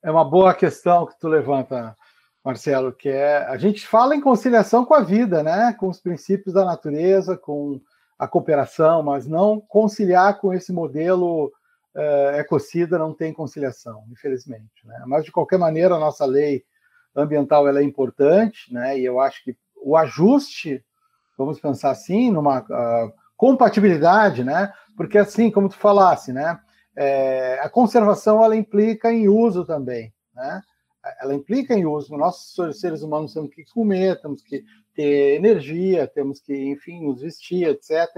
É 0.03 0.11
uma 0.11 0.25
boa 0.25 0.55
questão 0.55 1.05
que 1.05 1.19
tu 1.19 1.29
levanta, 1.29 1.95
Marcelo, 2.43 2.93
que 2.93 3.11
é 3.11 3.45
a 3.47 3.59
gente 3.59 3.87
fala 3.87 4.17
em 4.17 4.21
conciliação 4.21 4.87
com 4.87 4.95
a 4.95 5.03
vida, 5.03 5.43
né? 5.43 5.75
Com 5.79 5.89
os 5.89 6.01
princípios 6.01 6.55
da 6.55 6.65
natureza, 6.65 7.37
com 7.37 7.79
a 8.21 8.29
cooperação, 8.29 9.03
mas 9.03 9.27
não 9.27 9.59
conciliar 9.59 10.39
com 10.39 10.53
esse 10.53 10.75
modelo 10.75 11.51
é, 11.97 12.41
ecocida 12.41 12.99
não 12.99 13.15
tem 13.15 13.33
conciliação, 13.33 14.05
infelizmente. 14.13 14.87
Né? 14.87 15.03
Mas 15.07 15.25
de 15.25 15.33
qualquer 15.33 15.59
maneira 15.59 15.95
a 15.95 15.99
nossa 15.99 16.27
lei 16.27 16.63
ambiental 17.17 17.67
ela 17.67 17.81
é 17.81 17.83
importante, 17.83 18.71
né? 18.73 18.99
E 18.99 19.05
eu 19.07 19.19
acho 19.21 19.43
que 19.43 19.57
o 19.83 19.97
ajuste, 19.97 20.85
vamos 21.37 21.59
pensar 21.59 21.91
assim, 21.91 22.31
numa 22.31 22.61
uh, 22.61 23.13
compatibilidade, 23.39 24.45
né? 24.45 24.71
Porque 24.99 25.17
assim, 25.17 25.51
como 25.51 25.71
tu 25.71 25.77
falasse, 25.77 26.31
né? 26.31 26.61
É, 26.95 27.59
a 27.63 27.71
conservação 27.71 28.45
ela 28.45 28.55
implica 28.55 29.11
em 29.11 29.29
uso 29.29 29.65
também, 29.65 30.13
né? 30.35 30.61
Ela 31.21 31.35
implica 31.35 31.75
em 31.75 31.85
uso. 31.85 32.17
Nós 32.17 32.55
seres 32.73 33.03
humanos 33.03 33.35
temos 33.35 33.51
que 33.51 33.65
comer, 33.73 34.21
temos 34.21 34.43
que 34.43 34.65
ter 34.95 35.37
energia, 35.37 36.07
temos 36.07 36.41
que, 36.41 36.55
enfim, 36.55 37.05
nos 37.05 37.21
vestir, 37.21 37.69
etc. 37.69 38.09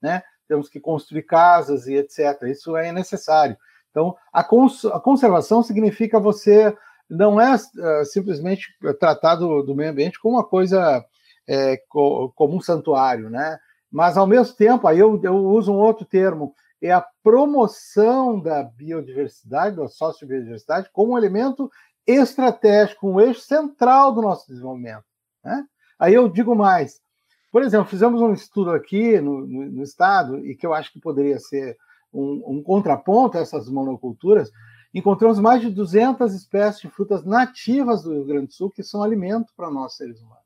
Né? 0.00 0.22
Temos 0.46 0.68
que 0.68 0.80
construir 0.80 1.22
casas 1.22 1.86
e 1.86 1.94
etc. 1.94 2.42
Isso 2.44 2.76
é 2.76 2.92
necessário. 2.92 3.56
Então, 3.90 4.16
a, 4.32 4.42
cons 4.42 4.84
a 4.86 4.98
conservação 4.98 5.62
significa 5.62 6.18
você 6.18 6.74
não 7.08 7.38
é 7.38 7.54
uh, 7.54 8.04
simplesmente 8.06 8.68
tratar 8.98 9.36
do, 9.36 9.62
do, 9.62 9.74
meio 9.74 9.90
ambiente 9.90 10.18
como 10.18 10.36
uma 10.36 10.44
coisa 10.44 11.04
é, 11.46 11.76
co, 11.88 12.32
como 12.34 12.56
um 12.56 12.60
santuário, 12.60 13.28
né? 13.28 13.58
Mas 13.90 14.16
ao 14.16 14.26
mesmo 14.26 14.56
tempo, 14.56 14.88
aí 14.88 14.98
eu, 14.98 15.20
eu 15.22 15.34
uso 15.34 15.70
um 15.70 15.78
outro 15.78 16.06
termo, 16.06 16.54
é 16.80 16.90
a 16.90 17.04
promoção 17.22 18.40
da 18.40 18.62
biodiversidade, 18.62 19.76
da 19.76 19.86
sociobiodiversidade, 19.86 20.88
como 20.92 21.12
um 21.12 21.18
elemento 21.18 21.70
estratégico, 22.06 23.08
um 23.08 23.20
eixo 23.20 23.40
central 23.40 24.12
do 24.12 24.22
nosso 24.22 24.46
desenvolvimento. 24.48 25.04
Né? 25.44 25.64
Aí 25.98 26.14
eu 26.14 26.28
digo 26.28 26.54
mais. 26.54 27.00
Por 27.50 27.62
exemplo, 27.62 27.88
fizemos 27.88 28.20
um 28.20 28.32
estudo 28.32 28.70
aqui 28.70 29.20
no, 29.20 29.46
no, 29.46 29.66
no 29.66 29.82
estado, 29.82 30.38
e 30.46 30.54
que 30.54 30.66
eu 30.66 30.72
acho 30.72 30.92
que 30.92 31.00
poderia 31.00 31.38
ser 31.38 31.76
um, 32.12 32.42
um 32.46 32.62
contraponto 32.62 33.38
a 33.38 33.40
essas 33.40 33.68
monoculturas, 33.68 34.50
encontramos 34.94 35.38
mais 35.38 35.60
de 35.60 35.70
200 35.70 36.34
espécies 36.34 36.82
de 36.82 36.90
frutas 36.90 37.24
nativas 37.24 38.02
do 38.02 38.12
Rio 38.12 38.26
Grande 38.26 38.46
do 38.48 38.52
Sul 38.52 38.70
que 38.70 38.82
são 38.82 39.02
alimento 39.02 39.52
para 39.56 39.70
nós 39.70 39.96
seres 39.96 40.20
humanos. 40.20 40.42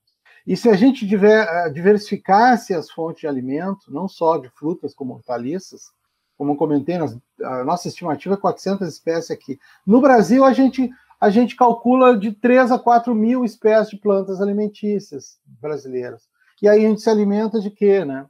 E 0.47 0.57
se 0.57 0.69
a 0.69 0.75
gente 0.75 1.05
diver, 1.05 1.45
eh, 1.45 1.71
diversificasse 1.71 2.73
as 2.73 2.89
fontes 2.89 3.23
de 3.23 3.27
alimento, 3.27 3.93
não 3.93 4.07
só 4.07 4.39
de 4.39 4.49
frutas 4.51 4.95
como 4.95 5.15
hortaliças, 5.15 5.91
como 6.39 6.57
comentei, 6.57 6.97
a 7.43 7.65
nossa 7.65 7.89
estimativa 7.89 8.35
é 8.35 8.39
400 8.39 8.87
espécies 8.87 9.31
aqui. 9.31 9.59
No 9.85 10.01
Brasil, 10.01 10.45
a 10.45 10.53
gente, 10.53 10.89
a 11.21 11.31
gente 11.31 11.57
calcula 11.57 12.17
de 12.17 12.33
3 12.33 12.73
a 12.73 12.79
4 12.79 13.15
mil 13.15 13.45
espécies 13.45 13.91
de 13.91 13.97
plantas 13.99 14.41
alimentícias 14.41 15.39
brasileiras. 15.61 16.23
E 16.63 16.69
aí 16.69 16.85
a 16.85 16.89
gente 16.89 17.01
se 17.01 17.11
alimenta 17.11 17.61
de 17.61 17.71
quê, 17.71 18.05
né? 18.05 18.27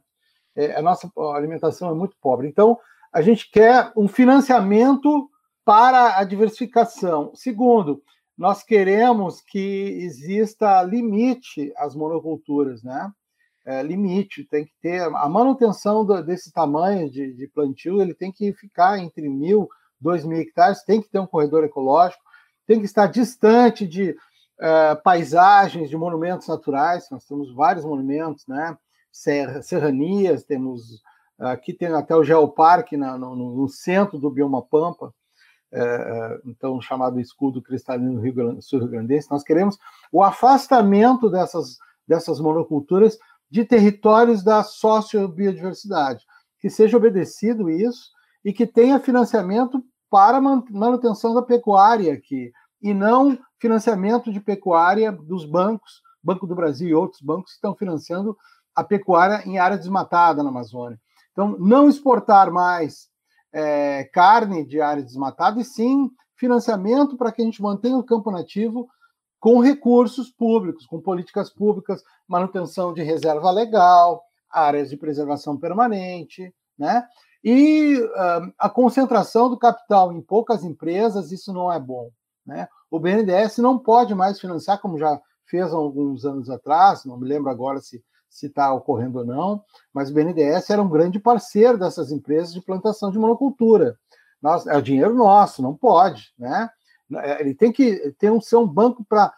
É, 0.55 0.75
a 0.75 0.81
nossa 0.81 1.09
alimentação 1.35 1.89
é 1.89 1.93
muito 1.93 2.15
pobre. 2.21 2.47
Então, 2.47 2.77
a 3.13 3.21
gente 3.21 3.49
quer 3.49 3.91
um 3.95 4.07
financiamento 4.07 5.29
para 5.63 6.17
a 6.17 6.23
diversificação. 6.23 7.31
Segundo, 7.35 8.01
nós 8.37 8.63
queremos 8.63 9.41
que 9.41 9.59
exista 10.01 10.81
limite 10.83 11.73
às 11.75 11.95
monoculturas, 11.95 12.83
né? 12.83 13.11
É, 13.65 13.83
limite, 13.83 14.45
tem 14.45 14.63
que 14.63 14.71
ter 14.81 15.01
a 15.01 15.27
manutenção 15.27 16.05
do, 16.05 16.23
desse 16.23 16.53
tamanho 16.53 17.09
de, 17.09 17.33
de, 17.33 17.47
plantio, 17.49 18.01
ele 18.01 18.13
tem 18.13 18.31
que 18.31 18.53
ficar 18.53 18.97
entre 18.97 19.27
mil, 19.27 19.67
dois 19.99 20.23
mil 20.23 20.37
hectares, 20.37 20.85
tem 20.85 21.01
que 21.01 21.09
ter 21.09 21.19
um 21.19 21.27
corredor 21.27 21.65
ecológico, 21.65 22.23
tem 22.67 22.79
que 22.79 22.85
estar 22.85 23.07
distante 23.07 23.87
de 23.87 24.11
uh, 24.11 25.01
paisagens, 25.03 25.89
de 25.89 25.97
monumentos 25.97 26.47
naturais. 26.47 27.07
Nós 27.09 27.25
temos 27.25 27.53
vários 27.55 27.85
monumentos, 27.85 28.45
né? 28.45 28.77
Serra, 29.11 29.63
serranias, 29.63 30.43
temos 30.43 31.01
aqui 31.39 31.73
tem 31.73 31.87
até 31.89 32.15
o 32.15 32.23
Geoparque 32.23 32.97
na, 32.97 33.17
no, 33.17 33.35
no, 33.35 33.67
centro 33.67 34.17
do 34.17 34.29
Bioma 34.29 34.61
Pampa, 34.61 35.13
é, 35.71 36.39
então 36.45 36.81
chamado 36.81 37.19
escudo 37.19 37.61
cristalino 37.61 38.19
Rio 38.19 38.61
Sul-Rio-Grandense. 38.61 39.29
Nós 39.29 39.43
queremos 39.43 39.77
o 40.11 40.23
afastamento 40.23 41.29
dessas, 41.29 41.77
dessas 42.07 42.39
monoculturas 42.39 43.17
de 43.49 43.63
territórios 43.65 44.43
da 44.43 44.63
sociobiodiversidade, 44.63 46.25
que 46.59 46.69
seja 46.69 46.97
obedecido 46.97 47.69
isso 47.69 48.11
e 48.43 48.51
que 48.51 48.65
tenha 48.65 48.99
financiamento 48.99 49.83
para 50.09 50.39
manutenção 50.39 51.33
da 51.33 51.41
pecuária 51.41 52.13
aqui, 52.13 52.51
e 52.81 52.93
não 52.93 53.37
financiamento 53.59 54.31
de 54.31 54.39
pecuária 54.39 55.11
dos 55.11 55.45
bancos, 55.45 56.01
Banco 56.23 56.45
do 56.45 56.55
Brasil 56.55 56.89
e 56.89 56.93
outros 56.93 57.21
bancos 57.21 57.51
que 57.51 57.55
estão 57.55 57.75
financiando 57.75 58.37
a 58.75 58.83
pecuária 58.83 59.41
em 59.45 59.57
área 59.57 59.77
desmatada 59.77 60.43
na 60.43 60.49
Amazônia. 60.49 60.99
Então, 61.31 61.55
não 61.59 61.87
exportar 61.87 62.51
mais 62.51 63.07
é, 63.53 64.03
carne 64.13 64.65
de 64.65 64.81
área 64.81 65.03
desmatada, 65.03 65.59
e 65.59 65.63
sim 65.63 66.09
financiamento 66.35 67.17
para 67.17 67.31
que 67.31 67.41
a 67.41 67.45
gente 67.45 67.61
mantenha 67.61 67.97
o 67.97 68.03
campo 68.03 68.29
nativo 68.29 68.87
com 69.39 69.59
recursos 69.59 70.29
públicos, 70.29 70.85
com 70.85 70.99
políticas 70.99 71.51
públicas, 71.51 72.03
manutenção 72.27 72.93
de 72.93 73.01
reserva 73.01 73.49
legal, 73.51 74.21
áreas 74.49 74.89
de 74.89 74.97
preservação 74.97 75.57
permanente, 75.57 76.53
né? 76.77 77.03
E 77.49 77.97
uh, 77.97 78.53
a 78.59 78.69
concentração 78.69 79.49
do 79.49 79.57
capital 79.57 80.11
em 80.11 80.19
poucas 80.19 80.65
empresas, 80.65 81.31
isso 81.31 81.53
não 81.53 81.71
é 81.71 81.79
bom. 81.79 82.11
Né? 82.45 82.67
O 82.91 82.99
BNDES 82.99 83.59
não 83.59 83.79
pode 83.79 84.13
mais 84.13 84.37
financiar, 84.37 84.81
como 84.81 84.97
já 84.97 85.17
fez 85.45 85.71
há 85.71 85.77
alguns 85.77 86.25
anos 86.25 86.49
atrás, 86.49 87.05
não 87.05 87.17
me 87.17 87.25
lembro 87.25 87.49
agora 87.49 87.79
se 87.79 88.03
está 88.43 88.73
ocorrendo 88.73 89.19
ou 89.19 89.25
não, 89.25 89.63
mas 89.93 90.09
o 90.09 90.13
BNDES 90.13 90.69
era 90.69 90.81
um 90.81 90.89
grande 90.89 91.21
parceiro 91.21 91.77
dessas 91.77 92.11
empresas 92.11 92.53
de 92.53 92.59
plantação 92.59 93.11
de 93.11 93.17
monocultura. 93.17 93.97
Nós, 94.41 94.67
é 94.67 94.75
o 94.75 94.81
dinheiro 94.81 95.15
nosso, 95.15 95.61
não 95.61 95.73
pode, 95.73 96.33
né? 96.37 96.69
É, 97.13 97.39
ele 97.39 97.55
tem 97.55 97.71
que 97.71 98.13
ter 98.19 98.29
um, 98.29 98.41
ser 98.41 98.57
um 98.57 98.67
banco 98.67 99.05
para 99.07 99.33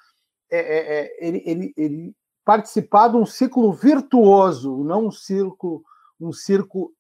é, 0.49 0.57
é, 0.57 0.99
é, 0.99 1.27
ele, 1.27 1.43
ele, 1.45 1.73
ele, 1.77 2.15
participar 2.43 3.09
de 3.09 3.17
um 3.17 3.25
ciclo 3.27 3.71
virtuoso, 3.71 4.83
não 4.83 5.05
um 5.05 5.11
circo, 5.11 5.83
um 6.19 6.33
circo 6.33 6.91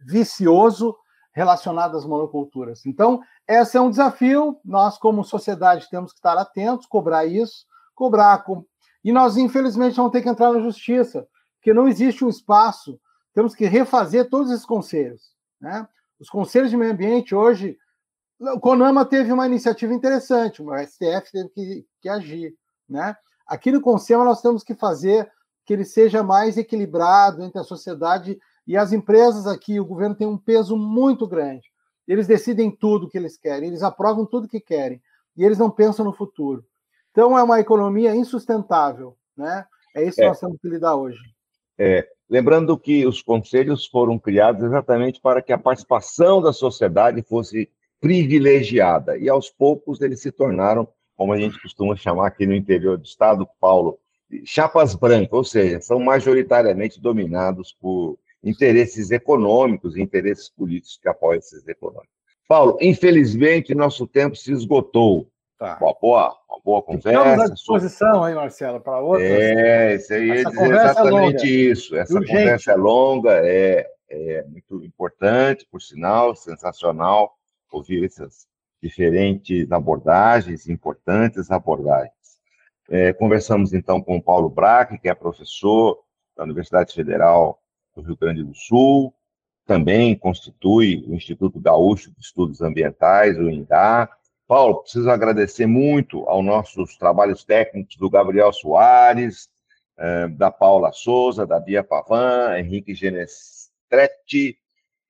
vicioso 0.00 0.96
relacionado 1.32 1.96
às 1.96 2.06
monoculturas. 2.06 2.86
Então, 2.86 3.20
esse 3.46 3.76
é 3.76 3.80
um 3.80 3.90
desafio. 3.90 4.58
Nós, 4.64 4.96
como 4.96 5.22
sociedade, 5.22 5.88
temos 5.90 6.12
que 6.12 6.18
estar 6.18 6.38
atentos, 6.38 6.86
cobrar 6.86 7.26
isso, 7.26 7.66
cobrar 7.94 8.42
com, 8.44 8.64
e 9.06 9.12
nós, 9.12 9.36
infelizmente, 9.36 9.96
vamos 9.96 10.10
ter 10.10 10.20
que 10.20 10.28
entrar 10.28 10.52
na 10.52 10.58
justiça, 10.58 11.28
porque 11.56 11.72
não 11.72 11.86
existe 11.86 12.24
um 12.24 12.28
espaço. 12.28 12.98
Temos 13.32 13.54
que 13.54 13.66
refazer 13.66 14.28
todos 14.28 14.50
esses 14.50 14.66
conselhos. 14.66 15.30
Né? 15.60 15.86
Os 16.18 16.28
conselhos 16.28 16.70
de 16.70 16.76
meio 16.76 16.90
ambiente 16.90 17.32
hoje. 17.32 17.78
O 18.40 18.58
CONAMA 18.58 19.04
teve 19.04 19.32
uma 19.32 19.46
iniciativa 19.46 19.94
interessante, 19.94 20.60
o 20.60 20.76
STF 20.76 21.30
teve 21.30 21.48
que, 21.50 21.86
que 22.00 22.08
agir. 22.08 22.54
Né? 22.88 23.16
Aqui 23.46 23.70
no 23.70 23.80
Conselho, 23.80 24.24
nós 24.24 24.42
temos 24.42 24.64
que 24.64 24.74
fazer 24.74 25.30
que 25.64 25.72
ele 25.72 25.84
seja 25.84 26.22
mais 26.22 26.56
equilibrado 26.56 27.44
entre 27.44 27.60
a 27.60 27.64
sociedade 27.64 28.36
e 28.66 28.76
as 28.76 28.92
empresas 28.92 29.46
aqui. 29.46 29.78
O 29.78 29.84
governo 29.84 30.14
tem 30.14 30.26
um 30.26 30.38
peso 30.38 30.76
muito 30.76 31.26
grande. 31.26 31.70
Eles 32.06 32.26
decidem 32.26 32.70
tudo 32.70 33.08
que 33.08 33.18
eles 33.18 33.36
querem, 33.36 33.68
eles 33.68 33.82
aprovam 33.82 34.24
tudo 34.24 34.48
que 34.48 34.60
querem, 34.60 35.00
e 35.36 35.44
eles 35.44 35.58
não 35.58 35.70
pensam 35.70 36.04
no 36.04 36.12
futuro. 36.12 36.64
Então, 37.10 37.36
é 37.36 37.42
uma 37.42 37.58
economia 37.58 38.14
insustentável, 38.14 39.16
né? 39.36 39.64
É 39.94 40.04
isso 40.04 40.16
que 40.16 40.22
é. 40.22 40.28
nós 40.28 40.38
temos 40.38 40.58
que 40.60 40.68
lidar 40.68 40.94
hoje. 40.94 41.18
É, 41.78 42.06
lembrando 42.28 42.78
que 42.78 43.06
os 43.06 43.22
conselhos 43.22 43.86
foram 43.86 44.18
criados 44.18 44.62
exatamente 44.62 45.20
para 45.20 45.42
que 45.42 45.52
a 45.52 45.58
participação 45.58 46.40
da 46.40 46.52
sociedade 46.52 47.22
fosse 47.22 47.70
privilegiada, 48.00 49.16
e 49.16 49.28
aos 49.28 49.50
poucos 49.50 50.00
eles 50.00 50.20
se 50.20 50.30
tornaram, 50.30 50.86
como 51.16 51.32
a 51.32 51.38
gente 51.38 51.60
costuma 51.60 51.96
chamar 51.96 52.28
aqui 52.28 52.46
no 52.46 52.54
interior 52.54 52.98
do 52.98 53.04
estado, 53.04 53.48
Paulo, 53.58 53.98
chapas 54.44 54.94
brancas, 54.94 55.32
ou 55.32 55.44
seja, 55.44 55.80
são 55.80 55.98
majoritariamente 55.98 57.00
dominados 57.00 57.72
por 57.72 58.18
interesses 58.42 59.10
econômicos, 59.10 59.96
interesses 59.96 60.48
políticos 60.48 60.98
que 61.00 61.08
apoiam 61.08 61.38
esses 61.38 61.66
econômicos. 61.66 62.14
Paulo, 62.48 62.78
infelizmente, 62.80 63.74
nosso 63.74 64.06
tempo 64.06 64.36
se 64.36 64.52
esgotou. 64.52 65.28
Tá. 65.58 65.78
Uma 65.80 65.94
boa, 65.94 66.36
uma 66.50 66.60
boa 66.62 66.82
conversa. 66.82 67.30
Estamos 67.30 67.50
à 67.50 67.54
disposição 67.54 68.24
aí, 68.24 68.34
Marcelo, 68.34 68.80
para 68.80 69.00
outras. 69.00 69.26
É, 69.26 69.94
isso 69.94 70.12
aí 70.12 70.26
ia 70.26 70.44
dizer 70.44 70.60
é 70.60 70.74
exatamente 70.74 71.46
é 71.46 71.48
isso. 71.48 71.96
Essa 71.96 72.14
Urgente. 72.14 72.38
conversa 72.38 72.72
é 72.72 72.76
longa, 72.76 73.32
é, 73.42 73.86
é 74.10 74.44
muito 74.44 74.84
importante, 74.84 75.66
por 75.70 75.80
sinal, 75.80 76.36
sensacional 76.36 77.32
ouvir 77.72 78.04
essas 78.04 78.46
diferentes 78.82 79.70
abordagens, 79.72 80.68
importantes 80.68 81.50
abordagens. 81.50 82.12
É, 82.88 83.12
conversamos 83.12 83.72
então 83.72 84.00
com 84.00 84.16
o 84.16 84.22
Paulo 84.22 84.48
Braque, 84.48 84.98
que 84.98 85.08
é 85.08 85.14
professor 85.14 85.98
da 86.36 86.44
Universidade 86.44 86.94
Federal 86.94 87.60
do 87.96 88.02
Rio 88.02 88.16
Grande 88.16 88.44
do 88.44 88.54
Sul, 88.54 89.12
também 89.66 90.16
constitui 90.16 91.04
o 91.08 91.14
Instituto 91.14 91.58
Gaúcho 91.58 92.12
de 92.12 92.20
Estudos 92.20 92.60
Ambientais, 92.62 93.36
o 93.36 93.50
INGA, 93.50 94.08
Paulo, 94.46 94.82
preciso 94.82 95.10
agradecer 95.10 95.66
muito 95.66 96.22
aos 96.28 96.44
nossos 96.44 96.96
trabalhos 96.96 97.44
técnicos 97.44 97.96
do 97.96 98.08
Gabriel 98.08 98.52
Soares, 98.52 99.48
eh, 99.98 100.28
da 100.28 100.52
Paula 100.52 100.92
Souza, 100.92 101.44
da 101.44 101.58
Bia 101.58 101.82
Pavan, 101.82 102.56
Henrique 102.56 102.94
Genestretti, 102.94 104.56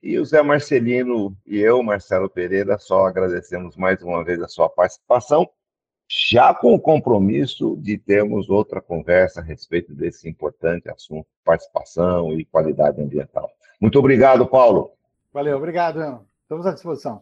e 0.01 0.17
o 0.17 0.25
Zé 0.25 0.41
Marcelino 0.41 1.35
e 1.45 1.59
eu, 1.59 1.83
Marcelo 1.83 2.29
Pereira, 2.29 2.79
só 2.79 3.05
agradecemos 3.05 3.75
mais 3.75 4.01
uma 4.01 4.23
vez 4.23 4.41
a 4.41 4.47
sua 4.47 4.69
participação, 4.69 5.47
já 6.09 6.53
com 6.53 6.73
o 6.73 6.79
compromisso 6.79 7.75
de 7.77 7.97
termos 7.97 8.49
outra 8.49 8.81
conversa 8.81 9.41
a 9.41 9.43
respeito 9.43 9.93
desse 9.93 10.29
importante 10.29 10.89
assunto, 10.89 11.27
participação 11.43 12.33
e 12.33 12.45
qualidade 12.45 13.01
ambiental. 13.01 13.49
Muito 13.79 13.99
obrigado, 13.99 14.47
Paulo. 14.47 14.91
Valeu, 15.33 15.57
obrigado, 15.57 15.97
Ana. 15.97 16.21
Estamos 16.43 16.65
à 16.65 16.73
disposição. 16.73 17.21